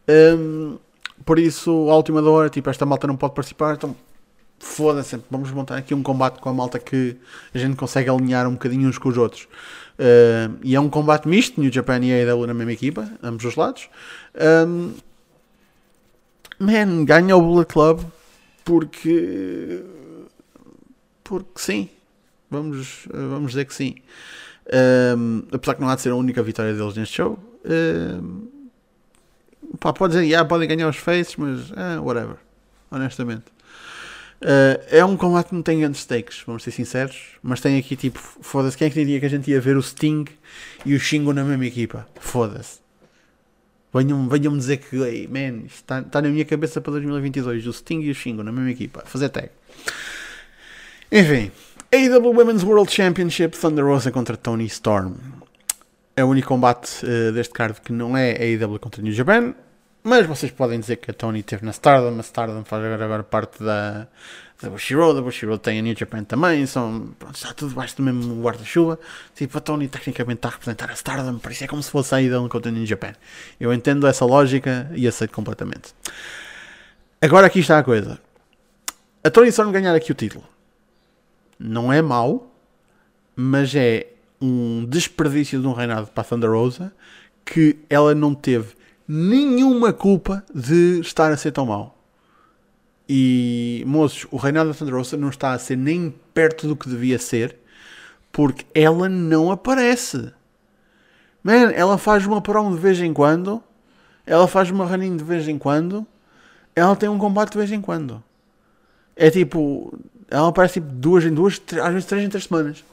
Um, 0.10 0.78
por 1.26 1.40
isso, 1.40 1.72
a 1.90 1.96
última 1.96 2.22
hora, 2.30 2.50
tipo, 2.50 2.70
esta 2.70 2.86
malta 2.86 3.08
não 3.08 3.18
pode 3.18 3.34
participar, 3.34 3.76
então 3.76 3.96
foda-se, 4.60 5.20
vamos 5.30 5.52
montar 5.52 5.78
aqui 5.78 5.94
um 5.94 6.02
combate 6.02 6.40
com 6.40 6.50
a 6.50 6.54
malta 6.54 6.80
que 6.80 7.16
a 7.54 7.58
gente 7.58 7.76
consegue 7.76 8.10
alinhar 8.10 8.48
um 8.48 8.54
bocadinho 8.54 8.88
uns 8.88 8.98
com 8.98 9.10
os 9.10 9.18
outros. 9.18 9.48
Uh, 10.00 10.58
e 10.64 10.76
é 10.76 10.80
um 10.80 10.90
combate 10.90 11.28
misto, 11.28 11.60
New 11.60 11.72
Japan 11.72 12.00
e 12.00 12.12
AEW 12.12 12.48
na 12.48 12.54
mesma 12.54 12.74
equipa, 12.74 13.12
ambos 13.22 13.46
os 13.46 13.56
lados. 13.56 13.90
Um, 14.68 14.94
man, 16.60 17.06
ganha 17.06 17.36
o 17.36 17.42
Bullet 17.42 17.72
Club 17.72 18.02
porque. 18.64 19.84
Porque 21.24 21.60
sim. 21.60 21.90
Vamos, 22.50 23.08
vamos 23.12 23.52
dizer 23.52 23.66
que 23.66 23.74
sim. 23.74 23.96
Um, 25.18 25.44
apesar 25.52 25.76
que 25.76 25.82
não 25.82 25.90
há 25.90 25.96
de 25.96 26.02
ser 26.02 26.12
a 26.12 26.16
única 26.16 26.42
vitória 26.44 26.74
deles 26.74 26.96
neste 26.96 27.16
show. 27.16 27.40
Um, 27.66 28.47
pá, 29.80 29.94
pode 29.94 30.14
dizer, 30.14 30.26
yeah, 30.26 30.48
podem 30.48 30.68
ganhar 30.68 30.90
os 30.90 30.98
faces, 30.98 31.36
mas 31.36 31.72
uh, 31.72 32.02
whatever. 32.04 32.38
Honestamente. 32.92 33.46
Uh, 34.40 34.78
é 34.92 35.04
um 35.04 35.18
combate 35.18 35.48
que 35.48 35.56
não 35.56 35.64
tem 35.64 35.80
grandes 35.80 36.02
stakes, 36.02 36.44
vamos 36.46 36.62
ser 36.62 36.70
sinceros, 36.70 37.18
mas 37.42 37.60
tem 37.60 37.78
aqui 37.78 37.96
tipo, 37.96 38.20
foda-se, 38.20 38.78
quem 38.78 38.86
é 38.86 38.90
que 38.90 39.00
diria 39.00 39.20
que 39.20 39.26
a 39.26 39.30
gente 39.30 39.50
ia 39.50 39.60
ver 39.60 39.76
o 39.76 39.82
Sting 39.82 40.26
e 40.86 40.94
o 40.94 41.00
Shingo 41.00 41.34
na 41.34 41.44
mesma 41.44 41.66
equipa? 41.66 42.08
Foda-se. 42.20 42.80
Venham-me 43.92 44.30
venham 44.30 44.56
dizer 44.56 44.78
que, 44.78 44.96
hey, 44.98 45.28
man, 45.28 45.66
está, 45.66 46.02
está 46.02 46.22
na 46.22 46.30
minha 46.30 46.46
cabeça 46.46 46.80
para 46.80 46.92
2022, 46.92 47.66
o 47.66 47.74
Sting 47.74 48.02
e 48.02 48.12
o 48.12 48.16
Shingo 48.16 48.44
na 48.44 48.52
mesma 48.52 48.70
equipa, 48.70 49.02
fazer 49.06 49.30
tag. 49.30 49.50
Enfim, 51.12 51.52
AEW 51.92 52.32
Women's 52.32 52.64
World 52.64 52.92
Championship, 52.92 53.58
Thunder 53.58 53.86
Rosa 53.86 54.12
contra 54.12 54.38
Tony 54.38 54.66
Storm. 54.66 55.16
É 56.16 56.24
o 56.24 56.28
único 56.28 56.48
combate 56.48 57.04
uh, 57.06 57.32
deste 57.32 57.54
card 57.54 57.82
que 57.82 57.92
não 57.92 58.16
é 58.16 58.34
AEW 58.34 58.78
contra 58.78 59.02
New 59.02 59.14
Japan, 59.14 59.56
mas 60.08 60.26
vocês 60.26 60.54
podem 60.54 60.80
dizer 60.80 60.96
que 60.96 61.12
a 61.12 61.14
Tony 61.14 61.42
esteve 61.42 61.66
na 61.66 61.72
Stardom, 61.72 62.18
a 62.18 62.22
Stardom 62.22 62.64
faz 62.64 62.82
agora, 62.86 63.24
parte 63.24 63.62
da, 63.62 64.08
da 64.62 64.70
Bushiroad, 64.70 65.20
a 65.20 65.22
Bushiroad 65.22 65.60
tem 65.62 65.80
a 65.80 65.82
New 65.82 65.94
Japan 65.98 66.24
também, 66.24 66.66
são, 66.66 67.14
pronto, 67.20 67.36
está 67.36 67.54
tudo 67.54 67.70
debaixo 67.70 67.98
do 67.98 68.04
mesmo 68.04 68.42
guarda-chuva. 68.42 68.98
Tipo, 69.36 69.58
a 69.58 69.62
Tony 69.62 69.90
tecnicamente 69.90 70.38
está 70.38 70.48
a 70.48 70.52
representar 70.52 70.90
a 70.90 70.94
Stardom, 70.94 71.40
por 71.40 71.52
isso 71.52 71.66
é 71.66 71.68
como 71.68 71.84
se 71.84 71.92
fosse 71.92 72.16
a 72.16 72.22
ida 72.22 72.40
contra 72.48 72.72
a 72.72 72.74
New 72.74 72.86
Japan. 72.86 73.12
Eu 73.60 73.74
entendo 73.74 74.08
essa 74.08 74.24
lógica 74.24 74.90
e 74.96 75.06
aceito 75.06 75.34
completamente. 75.34 75.94
Agora 77.22 77.48
aqui 77.48 77.60
está 77.60 77.78
a 77.78 77.84
coisa. 77.84 78.18
A 79.22 79.30
Tony 79.30 79.50
Storm 79.50 79.74
ganhar 79.74 79.94
aqui 79.94 80.14
o 80.14 80.16
título 80.16 80.46
não 81.60 81.92
é 81.92 82.02
mau, 82.02 82.50
mas 83.36 83.76
é 83.76 84.08
um 84.40 84.86
desperdício 84.86 85.60
de 85.60 85.68
um 85.68 85.74
reinado 85.74 86.08
para 86.08 86.22
a 86.22 86.24
Thunder 86.24 86.52
Rosa 86.52 86.94
que 87.44 87.78
ela 87.90 88.16
não 88.16 88.34
teve 88.34 88.77
nenhuma 89.08 89.94
culpa 89.94 90.44
de 90.54 91.00
estar 91.00 91.32
a 91.32 91.38
ser 91.38 91.52
tão 91.52 91.66
mau. 91.66 91.98
E, 93.08 93.84
moços, 93.88 94.28
o 94.32 94.38
Thunder 94.40 94.94
Rosa 94.94 95.16
não 95.16 95.30
está 95.30 95.54
a 95.54 95.60
ser 95.60 95.78
nem 95.78 96.14
perto 96.34 96.68
do 96.68 96.76
que 96.76 96.90
devia 96.90 97.18
ser, 97.18 97.58
porque 98.32 98.66
ela 98.76 99.08
não 99.08 99.50
aparece. 99.50 100.34
Man, 101.42 101.72
ela 101.72 101.98
faz 101.98 102.26
uma 102.26 102.42
prom 102.42 102.76
de 102.76 102.82
vez 102.82 103.00
em 103.00 103.14
quando, 103.14 103.64
ela 104.26 104.48
faz 104.48 104.70
uma 104.70 104.86
running 104.86 105.16
de 105.16 105.24
vez 105.24 105.48
em 105.48 105.58
quando, 105.58 106.06
ela 106.76 106.96
tem 106.96 107.08
um 107.08 107.18
combate 107.18 107.54
de 107.54 107.58
vez 107.60 107.72
em 107.72 107.80
quando. 107.80 108.22
É 109.16 109.32
tipo, 109.32 109.98
ela 110.30 110.50
aparece 110.50 110.76
tipo 110.76 110.88
duas 110.88 111.24
em 111.24 111.34
duas, 111.34 111.62
às 111.82 111.94
vezes 111.94 112.06
três 112.06 112.26
em 112.26 112.30
três 112.30 112.44
semanas. 112.44 112.84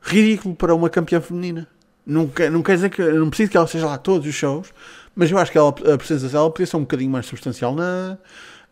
Ridículo 0.00 0.54
para 0.56 0.74
uma 0.74 0.88
campeã 0.88 1.20
feminina. 1.20 1.68
Não 2.04 2.26
quer, 2.26 2.50
não 2.50 2.62
quer 2.62 2.74
dizer 2.74 2.90
que 2.90 3.02
não 3.02 3.28
preciso 3.28 3.50
que 3.50 3.56
ela 3.56 3.66
seja 3.66 3.86
lá 3.86 3.96
todos 3.96 4.26
os 4.26 4.34
shows, 4.34 4.72
mas 5.14 5.30
eu 5.30 5.38
acho 5.38 5.52
que 5.52 5.58
ela, 5.58 5.68
a 5.68 5.98
presença 5.98 6.28
dela 6.28 6.50
podia 6.50 6.66
ser 6.66 6.76
um 6.76 6.80
bocadinho 6.80 7.10
mais 7.10 7.26
substancial 7.26 7.74
na, 7.74 8.18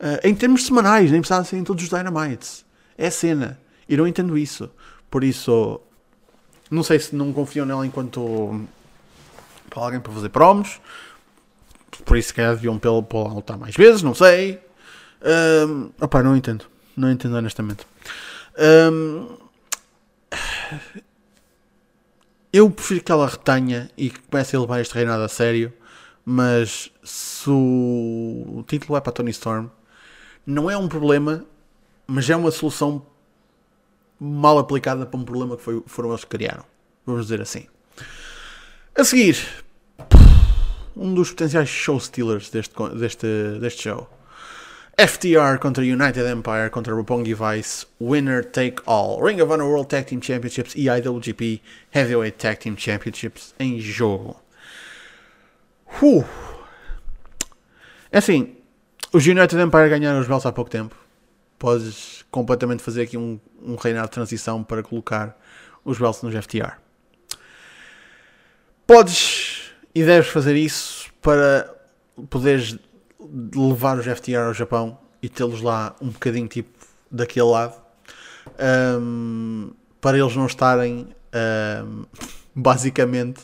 uh, 0.00 0.26
em 0.26 0.34
termos 0.34 0.66
semanais, 0.66 1.10
nem 1.10 1.20
precisava 1.20 1.44
ser 1.44 1.56
em 1.56 1.64
todos 1.64 1.84
os 1.84 1.90
Dynamites. 1.90 2.64
É 2.98 3.08
cena. 3.08 3.58
E 3.88 3.96
não 3.96 4.06
entendo 4.06 4.36
isso. 4.36 4.70
Por 5.10 5.24
isso, 5.24 5.80
não 6.70 6.82
sei 6.82 6.98
se 6.98 7.14
não 7.14 7.32
confiam 7.32 7.66
nela 7.66 7.86
enquanto 7.86 8.64
para 9.68 9.82
alguém 9.82 10.00
para 10.00 10.12
fazer 10.12 10.28
promos. 10.28 10.80
Por 12.04 12.16
isso, 12.16 12.32
que 12.34 12.40
deviam 12.40 12.78
pelo 12.78 13.02
para 13.02 13.32
lutar 13.32 13.58
mais 13.58 13.74
vezes, 13.74 14.02
não 14.02 14.14
sei. 14.14 14.60
Um, 15.68 15.90
opa, 16.00 16.22
não 16.22 16.36
entendo. 16.36 16.64
Não 16.96 17.10
entendo 17.10 17.36
honestamente. 17.36 17.86
Um, 18.92 19.36
eu 22.52 22.70
prefiro 22.70 23.02
que 23.02 23.12
ela 23.12 23.26
retenha 23.26 23.90
e 23.96 24.10
que 24.10 24.20
comece 24.20 24.56
a 24.56 24.60
levar 24.60 24.80
este 24.80 24.94
reinado 24.94 25.22
a 25.22 25.28
sério 25.28 25.72
mas 26.24 26.92
se 27.02 27.50
o 27.50 28.62
título 28.66 28.96
é 28.96 29.00
para 29.00 29.12
Tony 29.12 29.30
Storm, 29.30 29.68
não 30.46 30.70
é 30.70 30.76
um 30.76 30.88
problema, 30.88 31.44
mas 32.06 32.28
é 32.28 32.36
uma 32.36 32.50
solução 32.50 33.04
mal 34.18 34.58
aplicada 34.58 35.06
para 35.06 35.18
um 35.18 35.24
problema 35.24 35.56
que 35.56 35.62
foi, 35.62 35.82
foram 35.86 36.10
eles 36.10 36.24
que 36.24 36.30
criaram. 36.30 36.64
Vamos 37.06 37.22
dizer 37.22 37.40
assim. 37.40 37.66
A 38.94 39.02
seguir, 39.02 39.38
um 40.96 41.14
dos 41.14 41.30
potenciais 41.30 41.68
show 41.68 41.98
stealers 41.98 42.50
deste, 42.50 42.74
deste, 42.96 43.26
deste 43.60 43.82
show. 43.82 44.08
FTR 45.00 45.58
contra 45.58 45.82
United 45.82 46.26
Empire 46.26 46.68
contra 46.68 46.94
Roppongi 46.94 47.32
Vice, 47.32 47.86
winner 47.98 48.44
take 48.44 48.82
all. 48.84 49.18
Ring 49.18 49.40
of 49.40 49.50
Honor 49.50 49.64
World 49.64 49.88
Tag 49.88 50.04
Team 50.04 50.20
Championships 50.20 50.74
e 50.74 50.90
IWGP 50.90 51.62
Heavyweight 51.90 52.36
Tag 52.36 52.58
Team 52.58 52.76
Championships 52.76 53.54
em 53.58 53.80
jogo. 53.80 54.38
Uh. 56.02 56.22
É 58.12 58.18
assim, 58.18 58.56
os 59.10 59.26
United 59.26 59.58
Empire 59.58 59.88
ganharam 59.88 60.20
os 60.20 60.28
belts 60.28 60.44
há 60.44 60.52
pouco 60.52 60.70
tempo. 60.70 60.94
Podes 61.58 62.22
completamente 62.30 62.82
fazer 62.82 63.00
aqui 63.00 63.16
um, 63.16 63.40
um 63.62 63.76
reinado 63.76 64.08
de 64.08 64.12
transição 64.12 64.62
para 64.62 64.82
colocar 64.82 65.34
os 65.82 65.98
belts 65.98 66.20
nos 66.20 66.34
FTR. 66.34 66.74
Podes 68.86 69.72
e 69.94 70.04
deves 70.04 70.28
fazer 70.28 70.56
isso 70.56 71.10
para 71.22 71.74
poderes 72.28 72.78
levar 73.54 73.98
os 73.98 74.06
FTR 74.06 74.46
ao 74.46 74.54
Japão 74.54 74.98
e 75.22 75.28
tê-los 75.28 75.60
lá 75.60 75.94
um 76.00 76.08
bocadinho 76.08 76.48
tipo 76.48 76.70
daquele 77.10 77.46
lado 77.46 77.74
um, 79.00 79.70
para 80.00 80.18
eles 80.18 80.34
não 80.34 80.46
estarem 80.46 81.08
um, 81.84 82.04
basicamente 82.54 83.40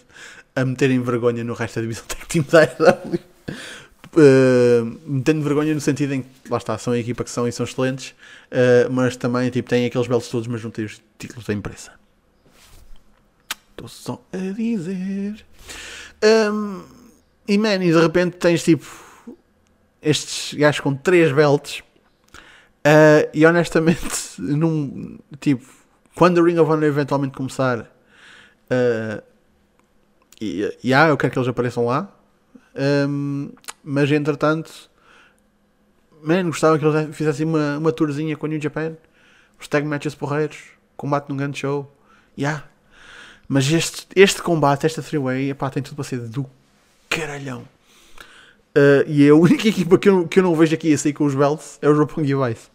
a 0.55 0.65
meterem 0.65 1.01
vergonha 1.01 1.45
no 1.45 1.55
resto 1.55 1.77
da 1.77 1.83
divisão 1.83 2.05
tech 2.07 2.27
team 2.27 2.45
da 2.51 2.61
AEW. 2.61 3.21
Uh, 4.19 4.99
metendo 5.07 5.43
vergonha 5.43 5.75
no 5.75 5.81
sentido 5.81 6.15
em 6.15 6.23
que, 6.23 6.29
lá 6.49 6.57
está, 6.57 6.79
são 6.79 6.95
a 6.95 6.99
equipa 6.99 7.23
que 7.23 7.29
são 7.29 7.47
e 7.47 7.53
são 7.53 7.67
excelentes, 7.67 8.15
uh, 8.51 8.91
mas 8.91 9.15
também 9.15 9.51
tipo, 9.51 9.69
têm 9.69 9.85
aqueles 9.85 10.07
belos 10.07 10.29
todos, 10.29 10.49
mas 10.49 10.65
não 10.65 10.71
têm 10.71 10.87
os 10.87 11.03
títulos 11.19 11.45
da 11.45 11.53
imprensa. 11.53 11.93
Estou 13.73 13.89
só 13.89 14.23
a 14.33 14.53
dizer. 14.55 15.45
Um, 16.51 16.83
e 17.47 17.59
man, 17.59 17.75
e 17.75 17.93
de 17.93 18.01
repente 18.01 18.39
tens 18.39 18.63
tipo 18.63 18.87
estes 20.03 20.55
gajos 20.55 20.81
com 20.81 20.95
3 20.95 21.33
belts. 21.33 21.81
Uh, 22.87 23.29
e 23.35 23.45
honestamente, 23.45 24.39
num, 24.39 25.19
tipo, 25.41 25.65
quando 26.15 26.39
o 26.39 26.45
Ring 26.45 26.59
of 26.59 26.71
Honor 26.71 26.85
eventualmente 26.85 27.37
começar, 27.37 27.81
uh, 27.81 29.23
e, 30.41 30.93
ah, 30.95 31.09
eu 31.09 31.17
quero 31.17 31.33
que 31.33 31.39
eles 31.39 31.49
apareçam 31.49 31.87
lá. 31.87 32.13
Um, 33.09 33.51
mas 33.83 34.11
entretanto, 34.13 34.91
man, 36.23 36.45
gostava 36.45 36.79
que 36.79 36.85
eles 36.85 37.17
fizessem 37.17 37.47
uma, 37.47 37.79
uma 37.79 37.93
tourzinha 37.93 38.37
com 38.37 38.47
a 38.47 38.49
New 38.49 38.61
Japan. 38.61 38.97
Os 39.59 39.67
tag 39.67 39.87
matches 39.87 40.15
porreiros, 40.15 40.59
combate 40.97 41.29
num 41.29 41.37
grande 41.37 41.59
show. 41.59 41.91
Yeah. 42.39 42.65
Mas 43.49 43.71
este, 43.71 44.07
este 44.15 44.43
combate, 44.43 44.85
esta 44.85 45.03
three-way, 45.03 45.55
tem 45.73 45.83
tudo 45.83 45.97
para 45.97 46.05
ser 46.05 46.19
do 46.21 46.47
caralhão. 47.09 47.67
Uh, 48.77 49.09
e 49.09 49.27
a 49.27 49.35
única 49.35 49.67
equipa 49.69 49.97
que 49.97 50.07
eu, 50.07 50.29
que 50.29 50.39
eu 50.39 50.43
não 50.43 50.55
vejo 50.55 50.75
aqui 50.75 50.93
a 50.93 50.99
sair 50.99 51.15
com 51.15 51.25
os 51.25 51.35
belts 51.35 51.79
é 51.81 51.89
os 51.89 51.97
Roppongi 51.97 52.35
Vice. 52.35 52.69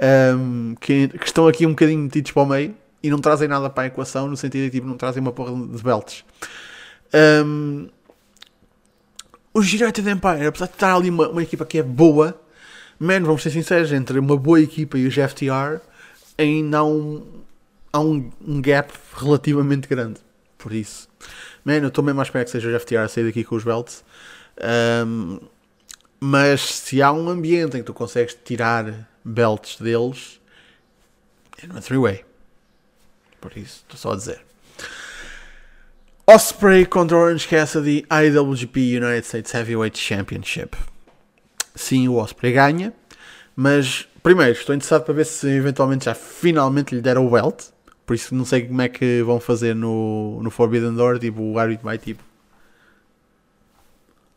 Um, 0.00 0.74
que, 0.80 1.08
que, 1.08 1.26
estão 1.26 1.46
aqui 1.46 1.66
um 1.66 1.70
bocadinho 1.70 2.00
metidos 2.00 2.30
para 2.30 2.42
o 2.42 2.46
meio 2.46 2.74
e 3.02 3.10
não 3.10 3.18
trazem 3.18 3.46
nada 3.46 3.68
para 3.68 3.84
a 3.84 3.86
equação, 3.86 4.28
no 4.28 4.36
sentido 4.36 4.64
de 4.64 4.70
tipo, 4.70 4.86
não 4.86 4.96
trazem 4.96 5.20
uma 5.20 5.32
porra 5.32 5.52
de 5.54 5.82
belts. 5.82 6.24
Um, 7.44 7.88
o 9.52 9.60
United 9.60 10.08
Empire, 10.08 10.46
apesar 10.46 10.66
de 10.66 10.72
estar 10.72 10.94
ali 10.94 11.10
uma, 11.10 11.28
uma 11.28 11.42
equipa 11.42 11.64
que 11.64 11.78
é 11.78 11.82
boa, 11.82 12.38
man, 12.98 13.20
vamos 13.20 13.42
ser 13.42 13.50
sinceros, 13.50 13.92
entre 13.92 14.18
uma 14.18 14.36
boa 14.36 14.60
equipa 14.60 14.98
e 14.98 15.06
os 15.06 15.14
FTR, 15.14 15.80
ainda 16.36 16.78
há 16.78 16.84
um, 16.84 17.26
há 17.92 18.00
um, 18.00 18.30
um 18.46 18.60
gap 18.60 18.92
relativamente 19.14 19.86
grande. 19.86 20.20
Por 20.58 20.72
isso, 20.72 21.08
man, 21.64 21.78
eu 21.78 21.88
estou 21.88 22.02
mesmo 22.02 22.20
à 22.20 22.22
espera 22.22 22.44
que 22.44 22.50
seja 22.50 22.68
os 22.68 22.82
FTR 22.82 22.98
a 22.98 23.08
sair 23.08 23.24
daqui 23.24 23.44
com 23.44 23.54
os 23.54 23.64
belts. 23.64 24.04
Um, 24.62 25.40
mas 26.18 26.60
se 26.60 27.02
há 27.02 27.12
um 27.12 27.28
ambiente 27.28 27.76
em 27.76 27.80
que 27.80 27.86
tu 27.86 27.94
consegues 27.94 28.36
tirar 28.44 29.08
belts 29.24 29.76
deles, 29.80 30.40
é 31.62 31.66
no 31.66 31.80
three-way. 31.80 32.24
Por 33.40 33.56
isso, 33.56 33.84
estou 33.84 33.96
só 33.96 34.12
a 34.12 34.16
dizer. 34.16 34.40
Osprey 36.26 36.84
contra 36.86 37.16
Orange 37.16 37.46
Cassidy, 37.46 38.04
IWGP 38.10 38.96
United 38.96 39.26
States 39.26 39.54
Heavyweight 39.54 39.96
Championship. 39.96 40.76
Sim, 41.74 42.08
o 42.08 42.16
Osprey 42.16 42.52
ganha, 42.52 42.92
mas 43.54 44.08
primeiro 44.22 44.52
estou 44.52 44.74
interessado 44.74 45.04
para 45.04 45.14
ver 45.14 45.24
se 45.24 45.46
eventualmente 45.46 46.06
já 46.06 46.14
finalmente 46.14 46.94
lhe 46.94 47.00
deram 47.00 47.26
o 47.26 47.30
belt. 47.30 47.66
Por 48.04 48.14
isso 48.14 48.34
não 48.34 48.44
sei 48.44 48.66
como 48.66 48.82
é 48.82 48.88
que 48.88 49.22
vão 49.22 49.38
fazer 49.38 49.74
no, 49.74 50.40
no 50.42 50.50
Forbidden 50.50 50.94
Door. 50.94 51.20
Tipo, 51.20 51.42
o 51.42 51.58
árbitro 51.58 51.84
vai 51.84 51.96
tipo. 51.96 52.24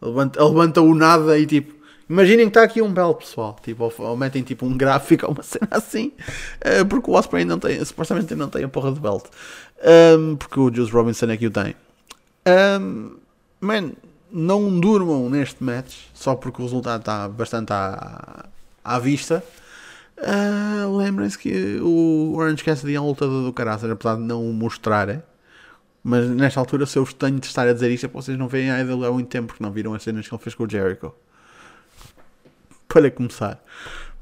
Levanta, 0.01 0.43
levanta 0.43 0.81
o 0.81 0.95
nada 0.95 1.37
e 1.37 1.45
tipo. 1.45 1.79
Imaginem 2.09 2.47
que 2.47 2.57
está 2.57 2.63
aqui 2.63 2.81
um 2.81 2.91
belo 2.91 3.13
pessoal. 3.13 3.55
Tipo, 3.61 3.83
ou, 3.83 3.93
ou, 3.99 4.17
metem 4.17 4.41
tipo 4.41 4.65
um 4.65 4.75
gráfico 4.75 5.27
ou 5.27 5.33
uma 5.33 5.43
cena 5.43 5.67
assim. 5.71 6.11
Uh, 6.57 6.85
porque 6.87 7.09
o 7.09 7.13
Osprey 7.13 7.45
não 7.45 7.59
tem, 7.59 7.83
supostamente 7.85 8.33
não 8.33 8.49
tem 8.49 8.63
a 8.63 8.67
porra 8.67 8.91
de 8.91 8.99
belt. 8.99 9.25
Um, 10.17 10.35
porque 10.35 10.59
o 10.59 10.73
Juice 10.73 10.91
Robinson 10.91 11.27
é 11.27 11.37
que 11.37 11.45
o 11.45 11.51
tem. 11.51 11.75
Um, 12.47 13.17
man, 13.61 13.91
não 14.31 14.79
durmam 14.79 15.29
neste 15.29 15.63
match 15.63 15.95
só 16.13 16.35
porque 16.35 16.61
o 16.61 16.65
resultado 16.65 17.01
está 17.01 17.27
bastante 17.27 17.71
à, 17.71 18.45
à 18.83 18.99
vista. 18.99 19.43
Uh, 20.17 20.97
Lembrem-se 20.97 21.37
que 21.37 21.79
o 21.81 22.33
Orange 22.35 22.63
Cassidy 22.63 22.95
é 22.95 23.01
um 23.01 23.07
lutador 23.07 23.43
do 23.43 23.53
caraças, 23.53 23.89
apesar 23.89 24.15
de 24.15 24.23
não 24.23 24.43
o 24.49 24.53
mostrar. 24.53 25.23
Mas 26.03 26.29
nesta 26.29 26.59
altura, 26.59 26.85
se 26.85 26.97
eu 26.97 27.05
tenho 27.05 27.39
de 27.39 27.47
estar 27.47 27.67
a 27.67 27.73
dizer 27.73 27.91
isto, 27.91 28.05
é 28.05 28.09
porque 28.09 28.25
vocês 28.25 28.37
não 28.37 28.47
veem 28.47 28.71
a 28.71 28.81
Idol 28.81 29.05
há 29.05 29.11
muito 29.11 29.27
tempo, 29.27 29.47
porque 29.47 29.63
não 29.63 29.71
viram 29.71 29.93
as 29.93 30.03
cenas 30.03 30.27
que 30.27 30.33
ele 30.33 30.41
fez 30.41 30.55
com 30.55 30.63
o 30.63 30.69
Jericho. 30.69 31.13
Para 32.87 33.11
começar. 33.11 33.63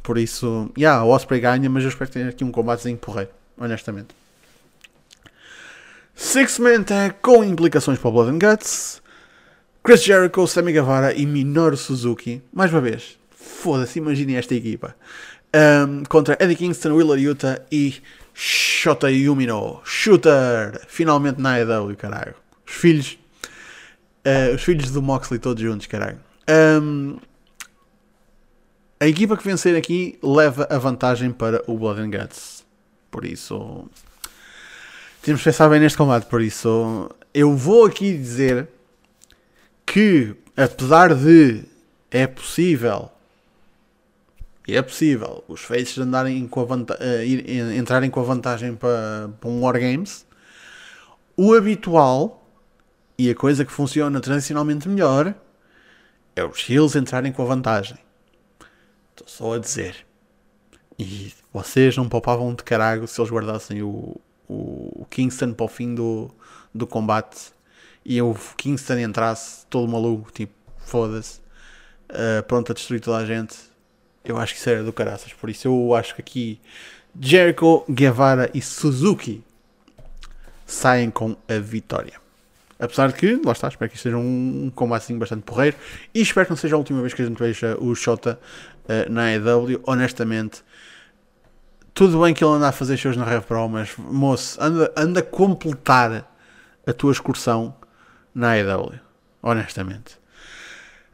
Por 0.01 0.17
isso, 0.17 0.72
já, 0.75 0.81
yeah, 0.81 1.03
o 1.03 1.10
Osprey 1.10 1.39
ganha, 1.39 1.69
mas 1.69 1.84
eu 1.84 1.89
espero 1.89 2.10
que 2.10 2.13
tenha 2.13 2.29
aqui 2.29 2.43
um 2.43 2.51
combatezinho 2.51 2.98
porreiro, 2.98 3.31
honestamente. 3.57 4.15
Six 6.15 6.60
Man 6.60 6.84
Tag 6.84 7.15
com 7.22 7.43
implicações 7.43 8.00
para 8.00 8.10
o 8.10 8.12
Blood 8.12 8.31
and 8.31 8.39
Guts. 8.39 9.01
Chris 9.84 10.03
Jericho, 10.03 10.48
Sammy 10.48 10.74
Guevara 10.74 11.13
e 11.13 11.25
Minoru 11.25 11.77
Suzuki. 11.77 12.41
Mais 12.51 12.72
uma 12.72 12.81
vez, 12.81 13.17
foda-se, 13.29 14.00
imaginem 14.00 14.36
esta 14.36 14.55
equipa 14.55 14.96
um, 15.53 16.03
contra 16.03 16.38
Eddie 16.39 16.55
Kingston, 16.55 16.93
Willer 16.93 17.19
Utah 17.19 17.60
e 17.72 17.96
Shota 18.39 19.10
Yumino. 19.10 19.82
Shooter! 19.84 20.79
Finalmente 20.88 21.41
na 21.41 21.56
AEW, 21.56 21.98
caralho. 21.98 22.36
Os 22.67 22.74
filhos. 22.75 23.17
Uh, 24.24 24.53
os 24.53 24.62
filhos 24.62 24.91
do 24.91 25.01
Moxley 25.01 25.39
todos 25.39 25.63
juntos, 25.63 25.88
caralho. 25.88 26.20
Um, 26.48 27.17
a 29.00 29.08
equipa 29.08 29.36
que 29.36 29.44
vencer 29.44 29.75
aqui 29.75 30.20
leva 30.22 30.67
a 30.70 30.77
vantagem 30.77 31.32
para 31.32 31.63
o 31.65 31.75
Blood 31.75 32.00
and 32.00 32.12
Guts. 32.12 32.63
Por 33.10 33.26
isso. 33.26 33.89
Temos 35.23 35.41
que 35.41 35.45
pensar 35.45 35.67
bem 35.67 35.80
neste 35.80 35.97
combate. 35.97 36.28
Por 36.28 36.39
isso. 36.39 37.10
Eu 37.34 37.56
vou 37.56 37.88
aqui 37.88 38.15
dizer 38.15 38.67
que, 39.84 40.36
apesar 40.56 41.15
de 41.15 41.63
é 42.12 42.28
possível 42.28 43.10
é 44.75 44.82
possível 44.82 45.45
os 45.47 45.62
faces 45.62 45.97
andarem 45.97 46.45
com 46.45 46.60
a 46.60 46.63
uh, 46.63 47.73
entrarem 47.73 48.10
com 48.10 48.19
a 48.19 48.23
vantagem 48.23 48.75
para, 48.75 49.30
para 49.39 49.49
um 49.49 49.62
Wargames. 49.62 50.25
O 51.38 51.53
habitual 51.53 52.45
e 53.17 53.30
a 53.30 53.36
coisa 53.36 53.63
que 53.63 53.71
funciona 53.71 54.19
tradicionalmente 54.19 54.89
melhor 54.89 55.34
é 56.36 56.43
os 56.43 56.69
heels 56.69 56.95
entrarem 56.95 57.32
com 57.32 57.43
a 57.43 57.45
vantagem. 57.45 57.97
Estou 59.12 59.27
só 59.27 59.53
a 59.53 59.60
dizer. 59.60 60.06
E 60.99 61.32
vocês 61.53 61.95
não 61.95 62.10
poupavam 62.10 62.53
de 62.53 62.63
carago 62.63 63.08
se 63.08 63.21
eles 63.21 63.32
guardassem 63.32 63.82
o, 63.82 64.19
o, 64.49 65.01
o 65.01 65.08
Kingston 65.10 65.53
para 65.53 65.65
o 65.65 65.69
fim 65.69 65.95
do, 65.95 66.30
do 66.73 66.86
combate 66.86 67.53
e 68.03 68.21
o 68.21 68.36
Kingston 68.58 68.97
entrasse 68.97 69.65
todo 69.67 69.88
maluco, 69.88 70.32
tipo, 70.32 70.53
foda-se, 70.77 71.39
uh, 72.10 72.43
pronto 72.47 72.71
a 72.71 72.75
destruir 72.75 72.99
toda 72.99 73.17
a 73.17 73.25
gente 73.25 73.56
eu 74.31 74.37
acho 74.37 74.53
que 74.53 74.59
isso 74.59 74.69
era 74.69 74.83
do 74.83 74.93
caraças. 74.93 75.33
Por 75.33 75.49
isso 75.49 75.67
eu 75.67 75.95
acho 75.95 76.15
que 76.15 76.21
aqui 76.21 76.59
Jericho, 77.19 77.83
Guevara 77.89 78.49
e 78.53 78.61
Suzuki 78.61 79.43
saem 80.65 81.09
com 81.09 81.35
a 81.47 81.59
vitória. 81.59 82.13
Apesar 82.79 83.07
de 83.07 83.15
que, 83.15 83.41
lá 83.43 83.53
está, 83.53 83.67
espero 83.67 83.89
que 83.89 83.95
isto 83.95 84.03
seja 84.03 84.17
um 84.17 84.71
combate 84.75 85.03
assim 85.03 85.17
bastante 85.17 85.41
porreiro. 85.41 85.75
E 86.13 86.21
espero 86.21 86.45
que 86.45 86.51
não 86.51 86.57
seja 86.57 86.75
a 86.75 86.77
última 86.77 87.01
vez 87.01 87.13
que 87.13 87.21
a 87.21 87.25
gente 87.25 87.39
veja 87.39 87.75
o 87.79 87.95
Shota 87.95 88.39
uh, 88.83 89.11
na 89.11 89.29
AEW. 89.29 89.81
Honestamente, 89.85 90.63
tudo 91.93 92.21
bem 92.21 92.33
que 92.33 92.43
ele 92.43 92.53
anda 92.53 92.67
a 92.67 92.71
fazer 92.71 92.97
shows 92.97 93.17
na 93.17 93.25
Rev 93.25 93.43
Pro, 93.43 93.67
mas 93.67 93.97
moço, 93.97 94.61
anda, 94.61 94.93
anda 94.95 95.21
a 95.21 95.23
completar 95.23 96.31
a 96.85 96.93
tua 96.93 97.11
excursão 97.11 97.75
na 98.35 98.51
AEW. 98.51 98.99
Honestamente. 99.41 100.19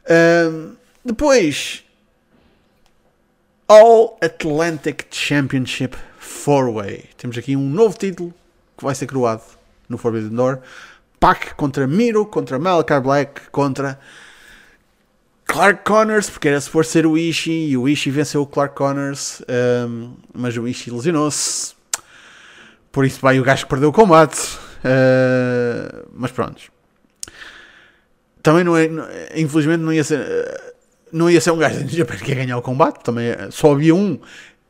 Uh, 0.04 0.76
depois, 1.02 1.83
All 3.66 4.18
Atlantic 4.20 5.06
Championship 5.10 5.96
Four-Way. 6.18 7.04
Temos 7.16 7.38
aqui 7.38 7.56
um 7.56 7.66
novo 7.66 7.96
título 7.96 8.34
que 8.76 8.84
vai 8.84 8.94
ser 8.94 9.06
coroado 9.06 9.42
no 9.88 9.96
Forbidden 9.96 10.36
Door. 10.36 10.58
Pac 11.18 11.54
contra 11.54 11.86
Miro, 11.86 12.26
contra 12.26 12.58
Malachi 12.58 13.00
Black, 13.00 13.50
contra 13.50 13.98
Clark 15.46 15.82
Connors, 15.84 16.28
porque 16.28 16.48
era 16.48 16.60
suposto 16.60 16.92
ser 16.92 17.06
o 17.06 17.16
Ishii 17.16 17.70
e 17.70 17.76
o 17.78 17.88
Ishii 17.88 18.12
venceu 18.12 18.42
o 18.42 18.46
Clark 18.46 18.74
Connors, 18.74 19.42
um, 19.88 20.14
mas 20.34 20.54
o 20.56 20.68
Ishii 20.68 20.92
lesionou-se. 20.92 21.74
Por 22.92 23.06
isso 23.06 23.18
vai 23.20 23.40
o 23.40 23.44
gajo 23.44 23.64
que 23.64 23.70
perdeu 23.70 23.88
o 23.88 23.92
combate. 23.92 24.58
Uh, 24.84 26.06
mas 26.12 26.30
pronto. 26.30 26.70
Também 28.42 28.62
não 28.62 28.76
é, 28.76 28.86
infelizmente 29.36 29.80
não 29.80 29.92
ia 29.92 30.04
ser. 30.04 30.20
Uh, 30.20 30.73
não 31.14 31.30
ia 31.30 31.40
ser 31.40 31.52
um 31.52 31.56
gajo 31.56 31.84
de 31.84 32.04
que 32.04 32.30
ia 32.30 32.34
ganhar 32.34 32.58
o 32.58 32.62
combate, 32.62 33.04
também 33.04 33.28
eh, 33.28 33.48
só 33.50 33.72
havia 33.72 33.94
um. 33.94 34.18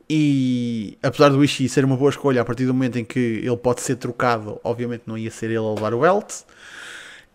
E 0.07 0.95
apesar 1.01 1.29
do 1.29 1.43
Ishii 1.43 1.67
ser 1.67 1.83
uma 1.83 1.97
boa 1.97 2.11
escolha, 2.11 2.41
a 2.41 2.45
partir 2.45 2.67
do 2.67 2.73
momento 2.73 2.99
em 2.99 3.03
que 3.03 3.41
ele 3.43 3.57
pode 3.57 3.81
ser 3.81 3.95
trocado, 3.95 4.59
obviamente 4.63 5.03
não 5.07 5.17
ia 5.17 5.31
ser 5.31 5.47
ele 5.47 5.57
a 5.57 5.73
levar 5.73 5.95
o 5.95 6.01
belt. 6.01 6.43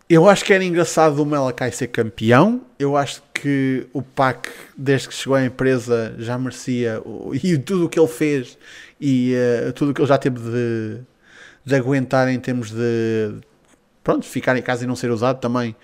Eu 0.09 0.29
acho 0.29 0.45
que 0.45 0.53
era 0.53 0.63
engraçado 0.63 1.21
o 1.21 1.25
Malakai 1.25 1.73
ser 1.73 1.87
campeão. 1.87 2.61
Eu 2.79 2.95
acho 2.95 3.21
que 3.33 3.85
o 3.91 4.01
Pac, 4.01 4.47
desde 4.77 5.09
que 5.09 5.13
chegou 5.13 5.35
à 5.35 5.43
empresa, 5.43 6.15
já 6.17 6.37
merecia. 6.37 7.01
E 7.43 7.57
tudo 7.57 7.85
o 7.85 7.89
que 7.89 7.99
ele 7.99 8.07
fez 8.07 8.57
e 8.99 9.33
uh, 9.67 9.73
tudo 9.73 9.91
o 9.91 9.93
que 9.93 10.01
ele 10.01 10.07
já 10.07 10.17
teve 10.17 10.39
de, 10.39 10.99
de 11.65 11.75
aguentar 11.75 12.29
em 12.29 12.39
termos 12.39 12.71
de 12.71 13.41
pronto, 14.03 14.25
ficar 14.25 14.57
em 14.57 14.61
casa 14.61 14.83
e 14.83 14.87
não 14.87 14.95
ser 14.95 15.11
usado 15.11 15.39
também, 15.39 15.75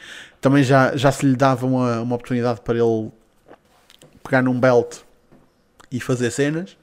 também 0.41 0.63
já, 0.63 0.95
já 0.95 1.11
se 1.11 1.25
lhe 1.25 1.35
dava 1.35 1.65
uma, 1.65 2.01
uma 2.01 2.15
oportunidade 2.15 2.61
para 2.61 2.77
ele 2.77 3.11
pegar 4.23 4.41
num 4.41 4.59
belt 4.59 4.99
e 5.91 5.99
fazer 5.99 6.31
cenas. 6.31 6.77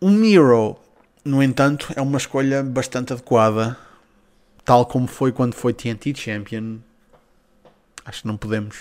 O 0.00 0.08
Miro, 0.08 0.78
no 1.24 1.42
entanto, 1.42 1.92
é 1.96 2.00
uma 2.00 2.18
escolha 2.18 2.62
bastante 2.62 3.12
adequada, 3.12 3.76
tal 4.64 4.86
como 4.86 5.06
foi 5.06 5.32
quando 5.32 5.54
foi 5.54 5.72
TNT 5.72 6.14
Champion. 6.14 6.78
Acho 8.04 8.22
que 8.22 8.28
não 8.28 8.36
podemos, 8.36 8.76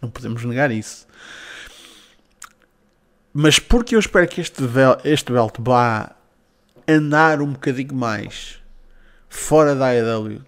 não 0.00 0.10
podemos 0.10 0.44
negar 0.44 0.70
isso. 0.70 1.06
Mas 3.32 3.58
porque 3.58 3.94
eu 3.94 4.00
espero 4.00 4.26
que 4.26 4.40
este, 4.40 4.62
este 5.04 5.32
belt 5.32 5.54
vá 5.58 6.14
andar 6.86 7.40
um 7.40 7.52
bocadinho 7.52 7.94
mais 7.94 8.57
fora 9.28 9.74
da 9.74 9.88
AEW 9.88 10.42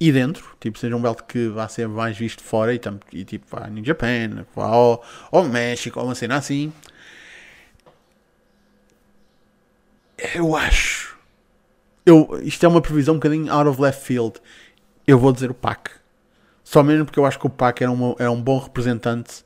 e 0.00 0.12
dentro, 0.12 0.56
tipo, 0.60 0.78
seja 0.78 0.96
um 0.96 1.00
belt 1.00 1.20
que 1.22 1.48
vá 1.48 1.68
ser 1.68 1.88
mais 1.88 2.16
visto 2.16 2.42
fora 2.42 2.74
e, 2.74 2.80
e 3.12 3.24
tipo, 3.24 3.46
vá 3.48 3.68
no 3.68 3.84
Japan, 3.84 4.44
vá 4.54 4.66
ao, 4.66 5.04
ao 5.30 5.44
México, 5.44 6.00
ou 6.00 6.06
uma 6.06 6.14
cena 6.14 6.36
assim. 6.36 6.72
Eu 10.34 10.56
acho. 10.56 11.16
Eu, 12.04 12.40
isto 12.42 12.64
é 12.64 12.68
uma 12.68 12.80
previsão 12.80 13.14
um 13.14 13.18
bocadinho 13.18 13.52
out 13.52 13.68
of 13.68 13.80
left 13.80 14.04
field. 14.04 14.40
Eu 15.06 15.18
vou 15.18 15.32
dizer 15.32 15.50
o 15.50 15.54
Pac. 15.54 15.90
Só 16.62 16.82
mesmo 16.82 17.04
porque 17.04 17.18
eu 17.18 17.26
acho 17.26 17.38
que 17.38 17.46
o 17.46 17.50
Pac 17.50 17.82
era, 17.82 17.92
uma, 17.92 18.14
era 18.18 18.30
um 18.30 18.40
bom 18.40 18.58
representante 18.58 19.44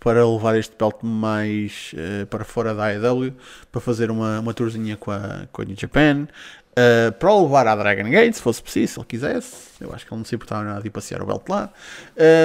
para 0.00 0.26
levar 0.26 0.56
este 0.56 0.74
belt 0.76 0.96
mais 1.02 1.92
uh, 1.94 2.26
para 2.26 2.42
fora 2.42 2.74
da 2.74 2.86
AEW, 2.86 3.34
para 3.70 3.80
fazer 3.82 4.10
uma, 4.10 4.40
uma 4.40 4.54
tourzinha 4.54 4.96
com 4.96 5.10
a, 5.10 5.46
com 5.52 5.60
a 5.60 5.64
New 5.66 5.76
Japan, 5.78 6.26
uh, 6.72 7.12
para 7.12 7.32
o 7.32 7.42
levar 7.42 7.66
à 7.66 7.76
Dragon 7.76 8.10
Gate, 8.10 8.34
se 8.34 8.42
fosse 8.42 8.62
preciso, 8.62 8.94
se 8.94 8.98
ele 8.98 9.06
quisesse. 9.06 9.54
Eu 9.78 9.92
acho 9.92 10.06
que 10.06 10.12
ele 10.12 10.18
não 10.18 10.24
se 10.24 10.34
importava 10.34 10.64
nada 10.64 10.80
de 10.80 10.88
ir 10.88 10.90
passear 10.90 11.22
o 11.22 11.26
belt 11.26 11.46
lá. 11.48 11.70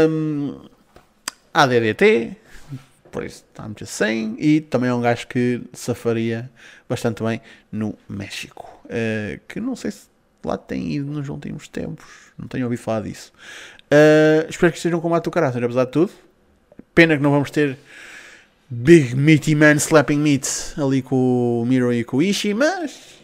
Um, 0.10 0.66
à 1.54 1.66
DDT, 1.66 2.36
por 3.10 3.24
isso 3.24 3.46
I'm 3.58 3.74
just 3.80 3.94
saying. 3.94 4.36
E 4.38 4.60
também 4.60 4.90
é 4.90 4.94
um 4.94 5.02
gajo 5.02 5.26
que 5.26 5.62
safaria 5.72 6.52
bastante 6.90 7.24
bem 7.24 7.42
no 7.72 7.98
México. 8.10 8.70
Uh, 8.86 9.40
que 9.48 9.62
não 9.62 9.78
sei 9.78 9.92
se 9.92 10.08
lá 10.44 10.58
tem 10.58 10.92
ido 10.92 11.10
nos 11.10 11.30
últimos 11.30 11.70
tempos, 11.70 12.06
não 12.38 12.50
tenho 12.50 12.66
ouvido 12.66 12.80
falar 12.80 13.02
disso. 13.02 13.32
Espero 14.50 14.74
que 14.74 14.80
seja 14.80 14.98
um 14.98 15.00
combate 15.00 15.24
do 15.24 15.32
caráter, 15.32 15.64
apesar 15.64 15.86
de 15.86 15.92
tudo. 15.92 16.12
Pena 16.94 17.18
que 17.18 17.24
não 17.24 17.32
vamos 17.32 17.52
ter 17.52 17.78
Big 18.70 19.16
Meaty 19.16 19.54
Man 19.54 19.76
Slapping 19.76 20.18
Meat 20.18 20.74
ali 20.78 21.02
com 21.02 21.62
o 21.62 21.66
Miro 21.66 21.94
e 21.94 22.04
com 22.04 22.18
o 22.18 22.22
Ishii, 22.22 22.54
mas. 22.54 23.16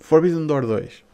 Forbidden 0.00 0.46
Door 0.46 0.66
2. 0.66 1.04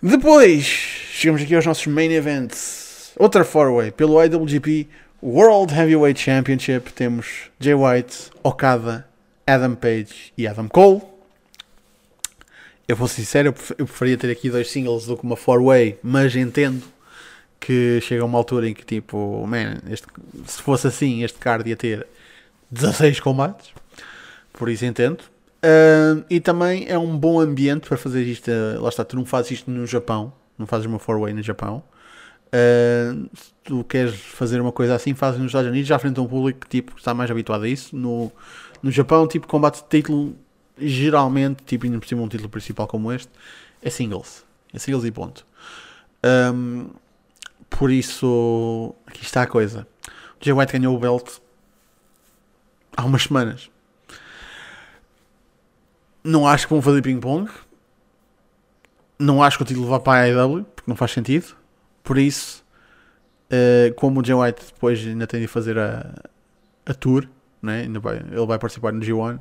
Depois, 0.00 0.64
chegamos 0.64 1.42
aqui 1.42 1.54
aos 1.54 1.66
nossos 1.66 1.86
main 1.86 2.12
events. 2.12 3.12
Outra 3.16 3.44
4-way 3.44 3.90
pelo 3.90 4.22
IWGP 4.22 4.86
World 5.20 5.74
Heavyweight 5.74 6.20
Championship. 6.20 6.92
Temos 6.92 7.50
Jay 7.58 7.74
White, 7.74 8.30
Okada, 8.44 9.08
Adam 9.46 9.74
Page 9.74 10.32
e 10.38 10.46
Adam 10.46 10.68
Cole. 10.68 11.02
Eu 12.86 12.96
vou 12.96 13.08
ser 13.08 13.22
sincero, 13.22 13.54
eu 13.76 13.86
preferia 13.86 14.16
ter 14.16 14.30
aqui 14.30 14.48
dois 14.48 14.70
singles 14.70 15.04
do 15.04 15.16
que 15.16 15.24
uma 15.24 15.36
4-way, 15.36 15.98
mas 16.02 16.34
entendo 16.36 16.82
que 17.60 18.00
chega 18.00 18.22
a 18.22 18.26
uma 18.26 18.38
altura 18.38 18.68
em 18.68 18.74
que 18.74 18.84
tipo, 18.84 19.46
man, 19.46 19.78
este, 19.90 20.06
se 20.46 20.62
fosse 20.62 20.86
assim, 20.86 21.22
este 21.22 21.38
card 21.38 21.68
ia 21.68 21.76
ter 21.76 22.06
16 22.70 23.20
combates, 23.20 23.72
por 24.52 24.68
isso 24.68 24.84
entendo. 24.84 25.22
Uh, 25.58 26.24
e 26.30 26.38
também 26.38 26.86
é 26.88 26.96
um 26.96 27.16
bom 27.16 27.40
ambiente 27.40 27.88
para 27.88 27.96
fazer 27.96 28.22
isto. 28.22 28.48
Uh, 28.48 28.80
lá 28.80 28.88
está, 28.88 29.04
tu 29.04 29.16
não 29.16 29.24
fazes 29.24 29.52
isto 29.52 29.70
no 29.70 29.86
Japão, 29.86 30.32
não 30.56 30.66
fazes 30.66 30.86
uma 30.86 30.98
four-way 30.98 31.32
no 31.32 31.42
Japão. 31.42 31.82
Uh, 32.48 33.28
se 33.34 33.52
tu 33.64 33.84
queres 33.84 34.14
fazer 34.14 34.60
uma 34.60 34.72
coisa 34.72 34.94
assim, 34.94 35.14
fazes 35.14 35.40
nos 35.40 35.48
Estados 35.48 35.68
Unidos, 35.68 35.88
já 35.88 35.98
frente 35.98 36.18
a 36.18 36.22
um 36.22 36.26
público 36.26 36.60
que 36.60 36.68
tipo, 36.68 36.96
está 36.96 37.12
mais 37.12 37.30
habituado 37.30 37.64
a 37.64 37.68
isso. 37.68 37.96
No, 37.96 38.30
no 38.82 38.90
Japão, 38.90 39.26
tipo, 39.26 39.46
combate 39.46 39.82
de 39.82 39.88
título, 39.88 40.36
geralmente, 40.78 41.64
tipo, 41.64 41.86
ainda 41.86 41.98
por 41.98 42.06
cima 42.06 42.22
um 42.22 42.28
título 42.28 42.48
principal 42.48 42.86
como 42.86 43.12
este, 43.12 43.30
é 43.82 43.90
singles. 43.90 44.44
É 44.72 44.78
singles 44.78 45.04
e 45.04 45.10
ponto. 45.10 45.44
Um, 46.24 46.90
por 47.70 47.90
isso, 47.90 48.94
aqui 49.06 49.22
está 49.22 49.42
a 49.42 49.46
coisa. 49.46 49.86
O 50.40 50.44
Jay 50.44 50.52
White 50.52 50.72
ganhou 50.72 50.96
o 50.96 50.98
belt 50.98 51.38
há 52.96 53.04
umas 53.04 53.22
semanas. 53.22 53.70
Não 56.24 56.46
acho 56.46 56.66
que 56.66 56.72
vão 56.72 56.82
fazer 56.82 57.02
ping-pong. 57.02 57.50
Não 59.18 59.42
acho 59.42 59.56
que 59.56 59.62
o 59.62 59.66
título 59.66 59.86
vá 59.86 60.00
para 60.00 60.20
a 60.20 60.24
AEW, 60.24 60.64
porque 60.64 60.90
não 60.90 60.96
faz 60.96 61.12
sentido. 61.12 61.56
Por 62.02 62.18
isso, 62.18 62.64
uh, 63.50 63.94
como 63.94 64.20
o 64.20 64.24
Jay 64.24 64.34
White 64.34 64.66
depois 64.72 65.04
ainda 65.06 65.26
tem 65.26 65.40
de 65.40 65.46
fazer 65.46 65.78
a, 65.78 66.14
a 66.86 66.94
tour, 66.94 67.28
né? 67.62 67.82
ainda 67.82 68.00
vai, 68.00 68.16
ele 68.16 68.46
vai 68.46 68.58
participar 68.58 68.92
no 68.92 69.00
G1. 69.00 69.40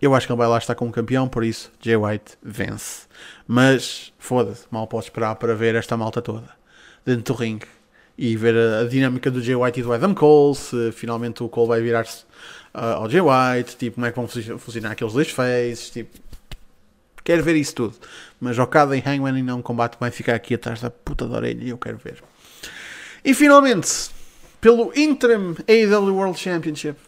Eu 0.00 0.14
acho 0.14 0.26
que 0.26 0.32
ele 0.32 0.38
vai 0.38 0.48
lá 0.48 0.58
estar 0.58 0.74
como 0.74 0.92
campeão, 0.92 1.28
por 1.28 1.44
isso 1.44 1.72
Jay 1.80 1.96
White 1.96 2.38
vence. 2.42 3.06
Mas 3.46 4.12
foda-se, 4.18 4.66
mal 4.70 4.86
posso 4.86 5.08
esperar 5.08 5.36
para 5.36 5.54
ver 5.54 5.74
esta 5.74 5.96
malta 5.96 6.20
toda 6.20 6.63
dentro 7.04 7.34
do 7.34 7.38
ringue 7.38 7.66
e 8.16 8.36
ver 8.36 8.56
a, 8.56 8.80
a, 8.80 8.84
dinâmica 8.84 9.30
do 9.30 9.42
Jay 9.42 9.54
White 9.54 9.80
e 9.80 9.82
do 9.82 9.92
Adam 9.92 10.14
Cole, 10.14 10.54
se 10.54 10.92
finalmente 10.92 11.42
o 11.42 11.48
Cole 11.48 11.68
vai 11.68 11.80
virar-se 11.80 12.24
uh, 12.74 13.02
ao 13.02 13.10
Jay 13.10 13.20
White, 13.20 13.76
tipo, 13.76 13.96
como 13.96 14.06
é 14.06 14.10
que 14.10 14.16
vão 14.16 14.28
funcionar 14.58 14.92
aqueles 14.92 15.12
dois 15.12 15.30
faces, 15.30 15.90
tipo, 15.90 16.18
quero 17.24 17.42
ver 17.42 17.56
isso 17.56 17.74
tudo. 17.74 17.94
Mas 18.40 18.58
Okada 18.58 18.96
e 18.96 19.00
Hangman 19.00 19.34
ainda 19.34 19.52
é 19.52 19.54
um 19.54 19.62
combate 19.62 19.94
que 19.94 20.00
vai 20.00 20.10
ficar 20.10 20.34
aqui 20.34 20.54
atrás 20.54 20.80
da 20.80 20.90
puta 20.90 21.26
da 21.26 21.36
orelha 21.36 21.64
e 21.64 21.70
eu 21.70 21.78
quero 21.78 21.98
ver. 21.98 22.22
E 23.24 23.34
finalmente, 23.34 24.10
pelo 24.60 24.92
Interim 24.94 25.56
AEW 25.66 26.14
World 26.14 26.38
Championship, 26.38 26.98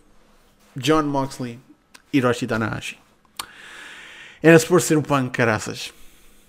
John 0.76 1.04
Moxley, 1.04 1.58
Hiroshi 2.12 2.46
Tanahashi. 2.46 2.98
Era 4.42 4.58
suposto 4.58 4.88
ser 4.88 4.98
um 4.98 5.02
punk, 5.02 5.30
caraças. 5.30 5.92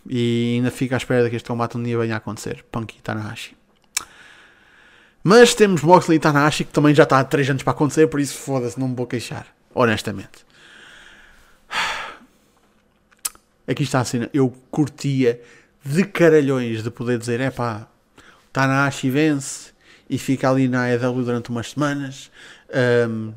E 0.09 0.55
ainda 0.55 0.71
fico 0.71 0.93
à 0.93 0.97
espera 0.97 1.23
de 1.23 1.29
que 1.29 1.35
este 1.35 1.47
combate 1.47 1.77
um 1.77 1.83
dia 1.83 1.97
venha 1.97 2.15
a 2.15 2.17
acontecer. 2.17 2.63
Punk 2.71 2.95
e 2.97 3.01
Tanahashi. 3.01 3.55
Mas 5.23 5.53
temos 5.53 5.81
Moxley 5.81 6.17
e 6.17 6.19
Tanahashi 6.19 6.63
que 6.63 6.71
também 6.71 6.95
já 6.95 7.03
está 7.03 7.19
há 7.19 7.23
3 7.23 7.49
anos 7.49 7.63
para 7.63 7.71
acontecer, 7.71 8.07
por 8.07 8.19
isso 8.19 8.37
foda-se, 8.37 8.79
não 8.79 8.87
me 8.87 8.95
vou 8.95 9.05
queixar. 9.05 9.47
Honestamente. 9.73 10.45
Aqui 13.67 13.83
está 13.83 13.99
a 13.99 14.05
cena. 14.05 14.29
Eu 14.33 14.49
curtia 14.71 15.41
de 15.83 16.05
caralhões 16.05 16.81
de 16.81 16.89
poder 16.89 17.17
dizer: 17.17 17.41
é 17.41 17.51
pá, 17.51 17.87
Tanahashi 18.53 19.09
vence 19.09 19.71
e 20.09 20.17
fica 20.17 20.49
ali 20.49 20.67
na 20.67 20.83
AEW 20.83 21.23
durante 21.23 21.49
umas 21.49 21.71
semanas. 21.71 22.31
Um, 23.09 23.33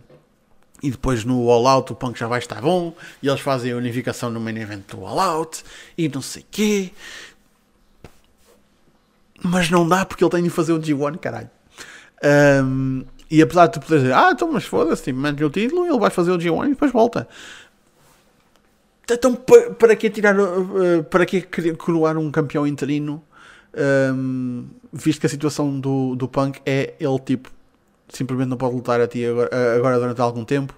e 0.82 0.90
depois 0.90 1.24
no 1.24 1.50
All 1.50 1.66
Out 1.66 1.92
o 1.92 1.94
Punk 1.94 2.18
já 2.18 2.26
vai 2.26 2.38
estar 2.38 2.60
bom 2.60 2.94
e 3.22 3.28
eles 3.28 3.40
fazem 3.40 3.72
a 3.72 3.76
unificação 3.76 4.30
no 4.30 4.40
main 4.40 4.56
event 4.58 4.84
do 4.88 5.04
All 5.04 5.20
Out 5.20 5.62
e 5.96 6.08
não 6.08 6.22
sei 6.22 6.44
quê. 6.50 6.92
Mas 9.42 9.70
não 9.70 9.88
dá 9.88 10.04
porque 10.04 10.22
ele 10.22 10.30
tem 10.30 10.42
de 10.42 10.50
fazer 10.50 10.72
o 10.72 10.80
G1, 10.80 11.18
caralho. 11.18 11.50
Um, 12.64 13.04
e 13.30 13.40
apesar 13.40 13.66
de 13.66 13.74
tu 13.74 13.80
poderes 13.80 14.02
dizer, 14.02 14.14
ah, 14.14 14.30
então, 14.32 14.50
mas 14.52 14.64
foda-se, 14.64 15.04
tipo, 15.04 15.18
mantém 15.18 15.46
o 15.46 15.50
título, 15.50 15.86
ele 15.86 15.98
vai 15.98 16.10
fazer 16.10 16.30
o 16.30 16.38
G1 16.38 16.66
e 16.66 16.68
depois 16.70 16.92
volta. 16.92 17.28
Então, 19.10 19.34
para, 19.34 19.70
para 19.70 19.96
que 19.96 20.10
tirar, 20.10 20.38
uh, 20.38 21.02
para 21.04 21.24
que 21.24 21.42
coroar 21.76 22.18
um 22.18 22.30
campeão 22.30 22.66
interino, 22.66 23.22
um, 24.14 24.66
visto 24.92 25.20
que 25.20 25.26
a 25.26 25.30
situação 25.30 25.78
do, 25.80 26.14
do 26.16 26.28
Punk 26.28 26.60
é 26.66 26.94
ele, 27.00 27.18
tipo, 27.20 27.50
simplesmente 28.12 28.48
não 28.48 28.56
pode 28.56 28.74
lutar 28.74 29.00
a 29.00 29.06
ti 29.06 29.24
agora, 29.24 29.76
agora 29.76 29.98
durante 29.98 30.20
algum 30.20 30.44
tempo. 30.44 30.74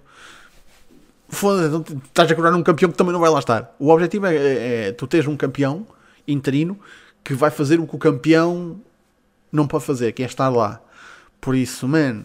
Foda-se, 1.28 1.96
estás 2.04 2.30
a 2.30 2.34
coroar 2.34 2.54
um 2.54 2.62
campeão 2.62 2.90
que 2.90 2.96
também 2.96 3.12
não 3.12 3.20
vai 3.20 3.30
lá 3.30 3.38
estar. 3.38 3.74
O 3.78 3.88
objetivo 3.88 4.26
é, 4.26 4.36
é, 4.36 4.88
é 4.88 4.92
tu 4.92 5.06
teres 5.06 5.26
um 5.26 5.36
campeão 5.36 5.86
interino 6.28 6.78
que 7.24 7.34
vai 7.34 7.50
fazer 7.50 7.80
o 7.80 7.86
que 7.86 7.96
o 7.96 7.98
campeão 7.98 8.80
não 9.50 9.66
pode 9.66 9.84
fazer, 9.84 10.12
que 10.12 10.22
é 10.22 10.26
estar 10.26 10.48
lá. 10.48 10.80
Por 11.40 11.54
isso, 11.54 11.88
man, 11.88 12.24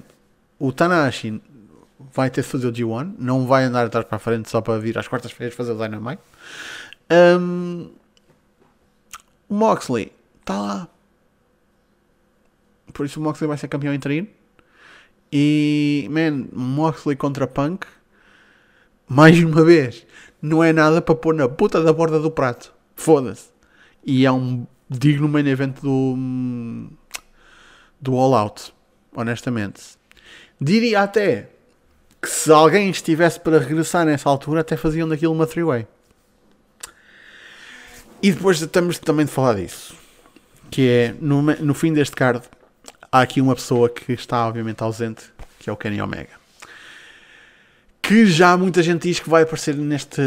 o 0.60 0.72
Tanahashi 0.72 1.42
vai 2.14 2.30
ter 2.30 2.42
de 2.42 2.48
fazer 2.48 2.68
o 2.68 2.72
G1, 2.72 3.16
não 3.18 3.48
vai 3.48 3.64
andar 3.64 3.86
atrás 3.86 4.06
para 4.06 4.16
a 4.18 4.20
frente 4.20 4.50
só 4.50 4.62
para 4.62 4.80
vir 4.80 4.98
às 4.98 5.08
quartas-feiras 5.08 5.56
fazer 5.56 5.72
o 5.72 5.78
Dynamite. 5.78 6.22
Um, 7.40 7.92
o 9.50 9.54
Moxley 9.54 10.12
está 10.40 10.60
lá. 10.60 10.88
Por 12.94 13.06
isso 13.06 13.20
o 13.20 13.24
Moxley 13.24 13.48
vai 13.48 13.58
ser 13.58 13.68
campeão 13.68 13.94
interino. 13.94 14.28
E, 15.32 16.08
man, 16.10 16.48
Moxley 16.54 17.16
contra 17.16 17.48
Punk, 17.48 17.86
mais 19.08 19.42
uma 19.44 19.64
vez, 19.64 20.06
não 20.42 20.64
é 20.64 20.72
nada 20.72 21.02
para 21.02 21.16
pôr 21.16 21.34
na 21.34 21.50
puta 21.50 21.82
da 21.82 21.92
borda 21.92 22.20
do 22.20 22.32
prato. 22.32 22.74
Foda-se. 22.96 23.50
E 24.06 24.26
é 24.26 24.32
um 24.32 24.66
digno 24.90 25.28
main 25.28 25.48
event 25.48 25.82
do, 25.82 26.16
do 28.00 28.16
All 28.16 28.34
Out 28.34 28.74
honestamente. 29.18 29.82
Diria 30.62 31.02
até 31.02 31.50
que 32.22 32.30
se 32.30 32.52
alguém 32.52 32.90
estivesse 32.90 33.40
para 33.40 33.58
regressar 33.58 34.06
nessa 34.06 34.30
altura, 34.30 34.62
até 34.62 34.78
faziam 34.78 35.10
daquilo 35.10 35.34
uma 35.34 35.48
three-way. 35.48 35.88
E 38.22 38.32
depois 38.32 38.62
estamos 38.62 39.00
também 39.00 39.26
de 39.26 39.32
falar 39.32 39.56
disso. 39.56 39.96
Que 40.70 40.88
é, 40.88 41.16
no, 41.20 41.42
no 41.42 41.74
fim 41.74 41.94
deste 41.94 42.16
card, 42.16 42.44
há 43.12 43.22
aqui 43.22 43.42
uma 43.42 43.56
pessoa 43.56 43.90
que 43.90 44.14
está 44.14 44.48
obviamente 44.48 44.82
ausente, 44.84 45.26
que 45.60 45.70
é 45.70 45.74
o 45.74 45.78
Kenny 45.78 46.02
Omega. 46.02 46.38
Que 48.02 48.26
já 48.26 48.56
muita 48.56 48.82
gente 48.82 49.04
diz 49.04 49.20
que 49.20 49.30
vai 49.30 49.44
aparecer 49.44 49.76
neste 49.76 50.22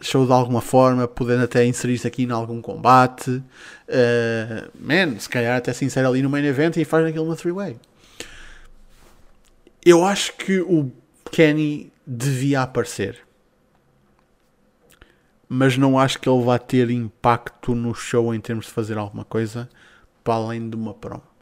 show 0.00 0.24
de 0.24 0.32
alguma 0.32 0.60
forma, 0.60 1.08
podendo 1.08 1.42
até 1.42 1.64
inserir-se 1.66 2.06
aqui 2.06 2.22
em 2.22 2.30
algum 2.30 2.62
combate. 2.62 3.30
Uh, 3.30 4.70
man, 4.78 5.18
se 5.18 5.28
calhar 5.28 5.58
até 5.58 5.72
se 5.72 5.84
insere 5.84 6.06
ali 6.06 6.22
no 6.22 6.30
main 6.30 6.44
event 6.44 6.76
e 6.76 6.84
faz 6.84 7.04
aquilo 7.04 7.24
uma 7.24 7.34
three-way. 7.34 7.76
Eu 9.84 10.04
acho 10.04 10.36
que 10.36 10.60
o 10.60 10.92
Kenny 11.30 11.92
devia 12.06 12.62
aparecer. 12.62 13.18
Mas 15.48 15.76
não 15.76 15.98
acho 15.98 16.20
que 16.20 16.28
ele 16.28 16.42
vá 16.42 16.58
ter 16.58 16.88
impacto 16.90 17.74
no 17.74 17.94
show 17.94 18.34
em 18.34 18.40
termos 18.40 18.66
de 18.66 18.72
fazer 18.72 18.96
alguma 18.96 19.24
coisa 19.24 19.68
para 20.22 20.34
além 20.34 20.70
de 20.70 20.76
uma 20.76 20.94
promo. 20.94 21.33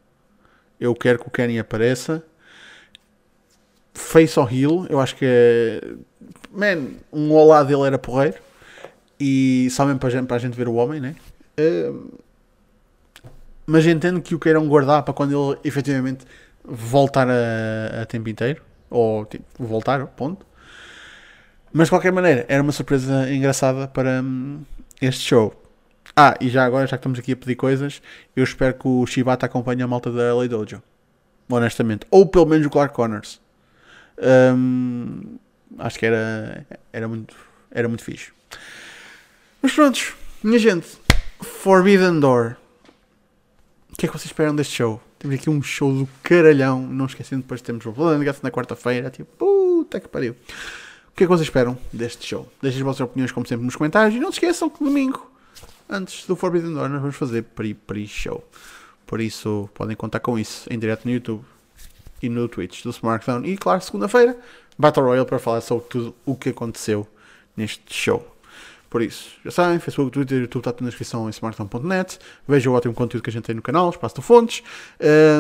Eu 0.83 0.97
quero 0.97 1.21
que 1.21 1.29
o 1.29 1.31
Kenny 1.31 1.61
apareça. 1.61 2.25
Face 3.95 4.37
ou 4.37 4.51
heel, 4.51 4.85
eu 4.91 4.99
acho 4.99 5.15
que 5.15 5.25
é. 5.25 5.81
Man, 6.51 6.89
um 7.13 7.31
olá 7.33 7.63
dele 7.63 7.83
era 7.83 7.97
porreiro. 7.97 8.37
E 9.21 9.69
só 9.71 9.85
mesmo 9.85 10.01
para 10.01 10.09
a 10.09 10.11
gente, 10.11 10.27
para 10.27 10.37
a 10.37 10.41
gente 10.41 10.57
ver 10.57 10.67
o 10.67 10.75
homem, 10.75 11.01
né? 11.01 11.15
Uh, 11.57 12.19
mas 13.65 13.87
entendo 13.87 14.21
que 14.21 14.35
o 14.35 14.41
queiram 14.41 14.67
guardar 14.67 15.05
para 15.05 15.15
quando 15.15 15.53
ele 15.53 15.61
efetivamente 15.63 16.25
voltar 16.65 17.29
a, 17.31 18.03
a 18.03 18.07
tempo 18.07 18.29
inteiro, 18.29 18.61
ou 18.91 19.25
tipo, 19.25 19.45
voltar, 19.61 20.05
ponto. 20.09 20.45
Mas 21.73 21.87
de 21.87 21.91
qualquer 21.93 22.11
maneira, 22.11 22.45
era 22.49 22.61
uma 22.61 22.73
surpresa 22.73 23.33
engraçada 23.33 23.87
para 23.87 24.21
hum, 24.21 24.63
este 25.01 25.29
show. 25.29 25.62
Ah, 26.17 26.37
e 26.41 26.49
já 26.49 26.65
agora, 26.65 26.87
já 26.87 26.97
que 26.97 27.01
estamos 27.01 27.19
aqui 27.19 27.33
a 27.33 27.37
pedir 27.37 27.57
coisas, 27.57 28.03
eu 28.37 28.45
espero 28.45 28.75
que 28.75 28.87
o 28.87 29.07
Shibata 29.07 29.47
acompanhe 29.47 29.83
a 29.83 29.87
malta 29.87 30.11
da 30.11 30.35
LA 30.35 30.47
Dojo. 30.47 30.83
Honestamente. 31.49 32.07
Ou 32.11 32.27
pelo 32.27 32.47
menos 32.47 32.67
o 32.67 32.71
Clark 32.71 32.95
Connors. 32.95 33.41
Hum, 34.57 35.39
acho 35.79 35.99
que 35.99 36.07
era, 36.07 36.67
era, 36.93 37.09
muito, 37.09 37.35
era 37.71 37.89
muito 37.89 38.05
fixe. 38.05 38.31
Mas 39.63 39.73
prontos, 39.73 40.15
minha 40.43 40.59
gente. 40.59 40.87
Forbidden 41.41 42.21
Door. 42.21 42.57
O 43.93 43.97
que 43.97 44.07
é 44.07 44.09
que 44.09 44.13
vocês 44.13 44.27
esperam 44.27 44.55
deste 44.55 44.75
show? 44.75 45.01
Temos 45.19 45.39
aqui 45.39 45.49
um 45.49 45.63
show 45.63 45.93
do 45.93 46.09
caralhão. 46.23 46.83
Não 46.83 47.07
esquecendo, 47.07 47.43
depois 47.43 47.63
temos 47.63 47.87
o 47.87 47.93
Blood 47.93 48.25
na 48.43 48.51
quarta-feira. 48.51 49.11
Tipo, 49.11 49.31
puta 49.37 50.01
que 50.01 50.09
pariu. 50.09 50.33
O 50.33 51.15
que 51.15 51.25
é 51.25 51.27
que 51.27 51.31
vocês 51.31 51.47
esperam 51.47 51.79
deste 51.93 52.27
show? 52.27 52.51
Deixem 52.61 52.81
as 52.81 52.85
vossas 52.85 53.01
opiniões, 53.01 53.31
como 53.33 53.47
sempre, 53.47 53.65
nos 53.65 53.77
comentários. 53.77 54.15
E 54.15 54.21
não 54.21 54.33
se 54.33 54.39
esqueçam 54.39 54.69
que 54.71 54.83
domingo, 54.83 55.31
antes 55.93 56.27
do 56.27 56.35
Forbidden 56.35 56.75
Door, 56.75 56.89
nós 56.89 57.01
vamos 57.01 57.17
fazer 57.17 57.43
pre-show. 57.87 58.43
Por 59.07 59.21
isso, 59.21 59.69
podem 59.75 59.95
contar 59.95 60.21
com 60.21 60.39
isso 60.39 60.67
em 60.73 60.79
direto 60.79 61.05
no 61.05 61.13
YouTube 61.13 61.45
e 62.23 62.29
no 62.29 62.49
Twitch 62.49 62.83
do 62.83 62.91
Smartphone. 62.91 63.49
E, 63.49 63.57
claro, 63.57 63.83
segunda-feira, 63.83 64.37
Battle 64.79 65.05
Royale 65.05 65.27
para 65.27 65.39
falar 65.39 65.61
sobre 65.61 65.85
tudo 65.89 66.15
o 66.25 66.35
que 66.35 66.49
aconteceu 66.49 67.07
neste 67.57 67.93
show. 67.93 68.27
Por 68.89 69.03
isso, 69.03 69.31
já 69.45 69.51
sabem, 69.51 69.79
Facebook, 69.79 70.13
Twitter, 70.13 70.41
YouTube 70.41 70.61
está 70.61 70.73
tudo 70.73 70.85
na 70.85 70.89
descrição 70.91 71.27
em 71.27 71.31
smartphone.net. 71.31 72.19
Vejam 72.47 72.73
o 72.73 72.77
ótimo 72.77 72.95
conteúdo 72.95 73.23
que 73.23 73.31
a 73.31 73.33
gente 73.33 73.45
tem 73.45 73.55
no 73.55 73.63
canal, 73.63 73.89
Espaço 73.91 74.17
de 74.17 74.23
Fontes 74.23 74.63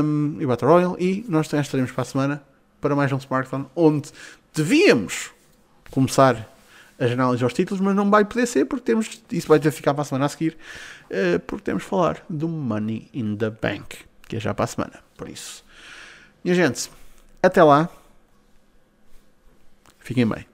um, 0.03 0.37
e 0.41 0.47
Battle 0.47 0.71
Royale. 0.71 0.97
E 0.99 1.25
nós 1.29 1.47
estaremos 1.53 1.93
para 1.93 2.03
a 2.03 2.05
semana 2.05 2.43
para 2.81 2.97
mais 2.97 3.13
um 3.13 3.19
smartphone 3.19 3.67
onde 3.77 4.11
devíamos 4.55 5.31
começar 5.91 6.52
as 7.03 7.11
análises 7.11 7.43
aos 7.43 7.53
títulos, 7.53 7.81
mas 7.81 7.95
não 7.97 8.09
vai 8.11 8.25
poder 8.25 8.47
ser 8.47 8.65
porque 8.65 8.85
temos, 8.85 9.23
isso 9.31 9.49
vai 9.49 9.59
ter 9.59 9.71
de 9.71 9.77
ficar 9.77 9.93
para 9.93 10.03
a 10.03 10.05
semana 10.05 10.27
a 10.27 10.29
seguir, 10.29 10.57
uh, 11.11 11.41
porque 11.41 11.65
temos 11.65 11.83
de 11.83 11.89
falar 11.89 12.25
do 12.29 12.49
Money 12.49 13.09
in 13.13 13.37
the 13.37 13.51
Bank, 13.51 13.99
que 14.29 14.37
é 14.37 14.41
já 14.41 14.55
para 14.55 14.65
a 14.65 14.69
semana. 14.69 15.01
Por 15.17 15.29
isso, 15.29 15.65
minha 16.45 16.55
gente, 16.55 16.91
até 17.43 17.63
lá, 17.63 17.89
fiquem 19.99 20.27
bem. 20.27 20.47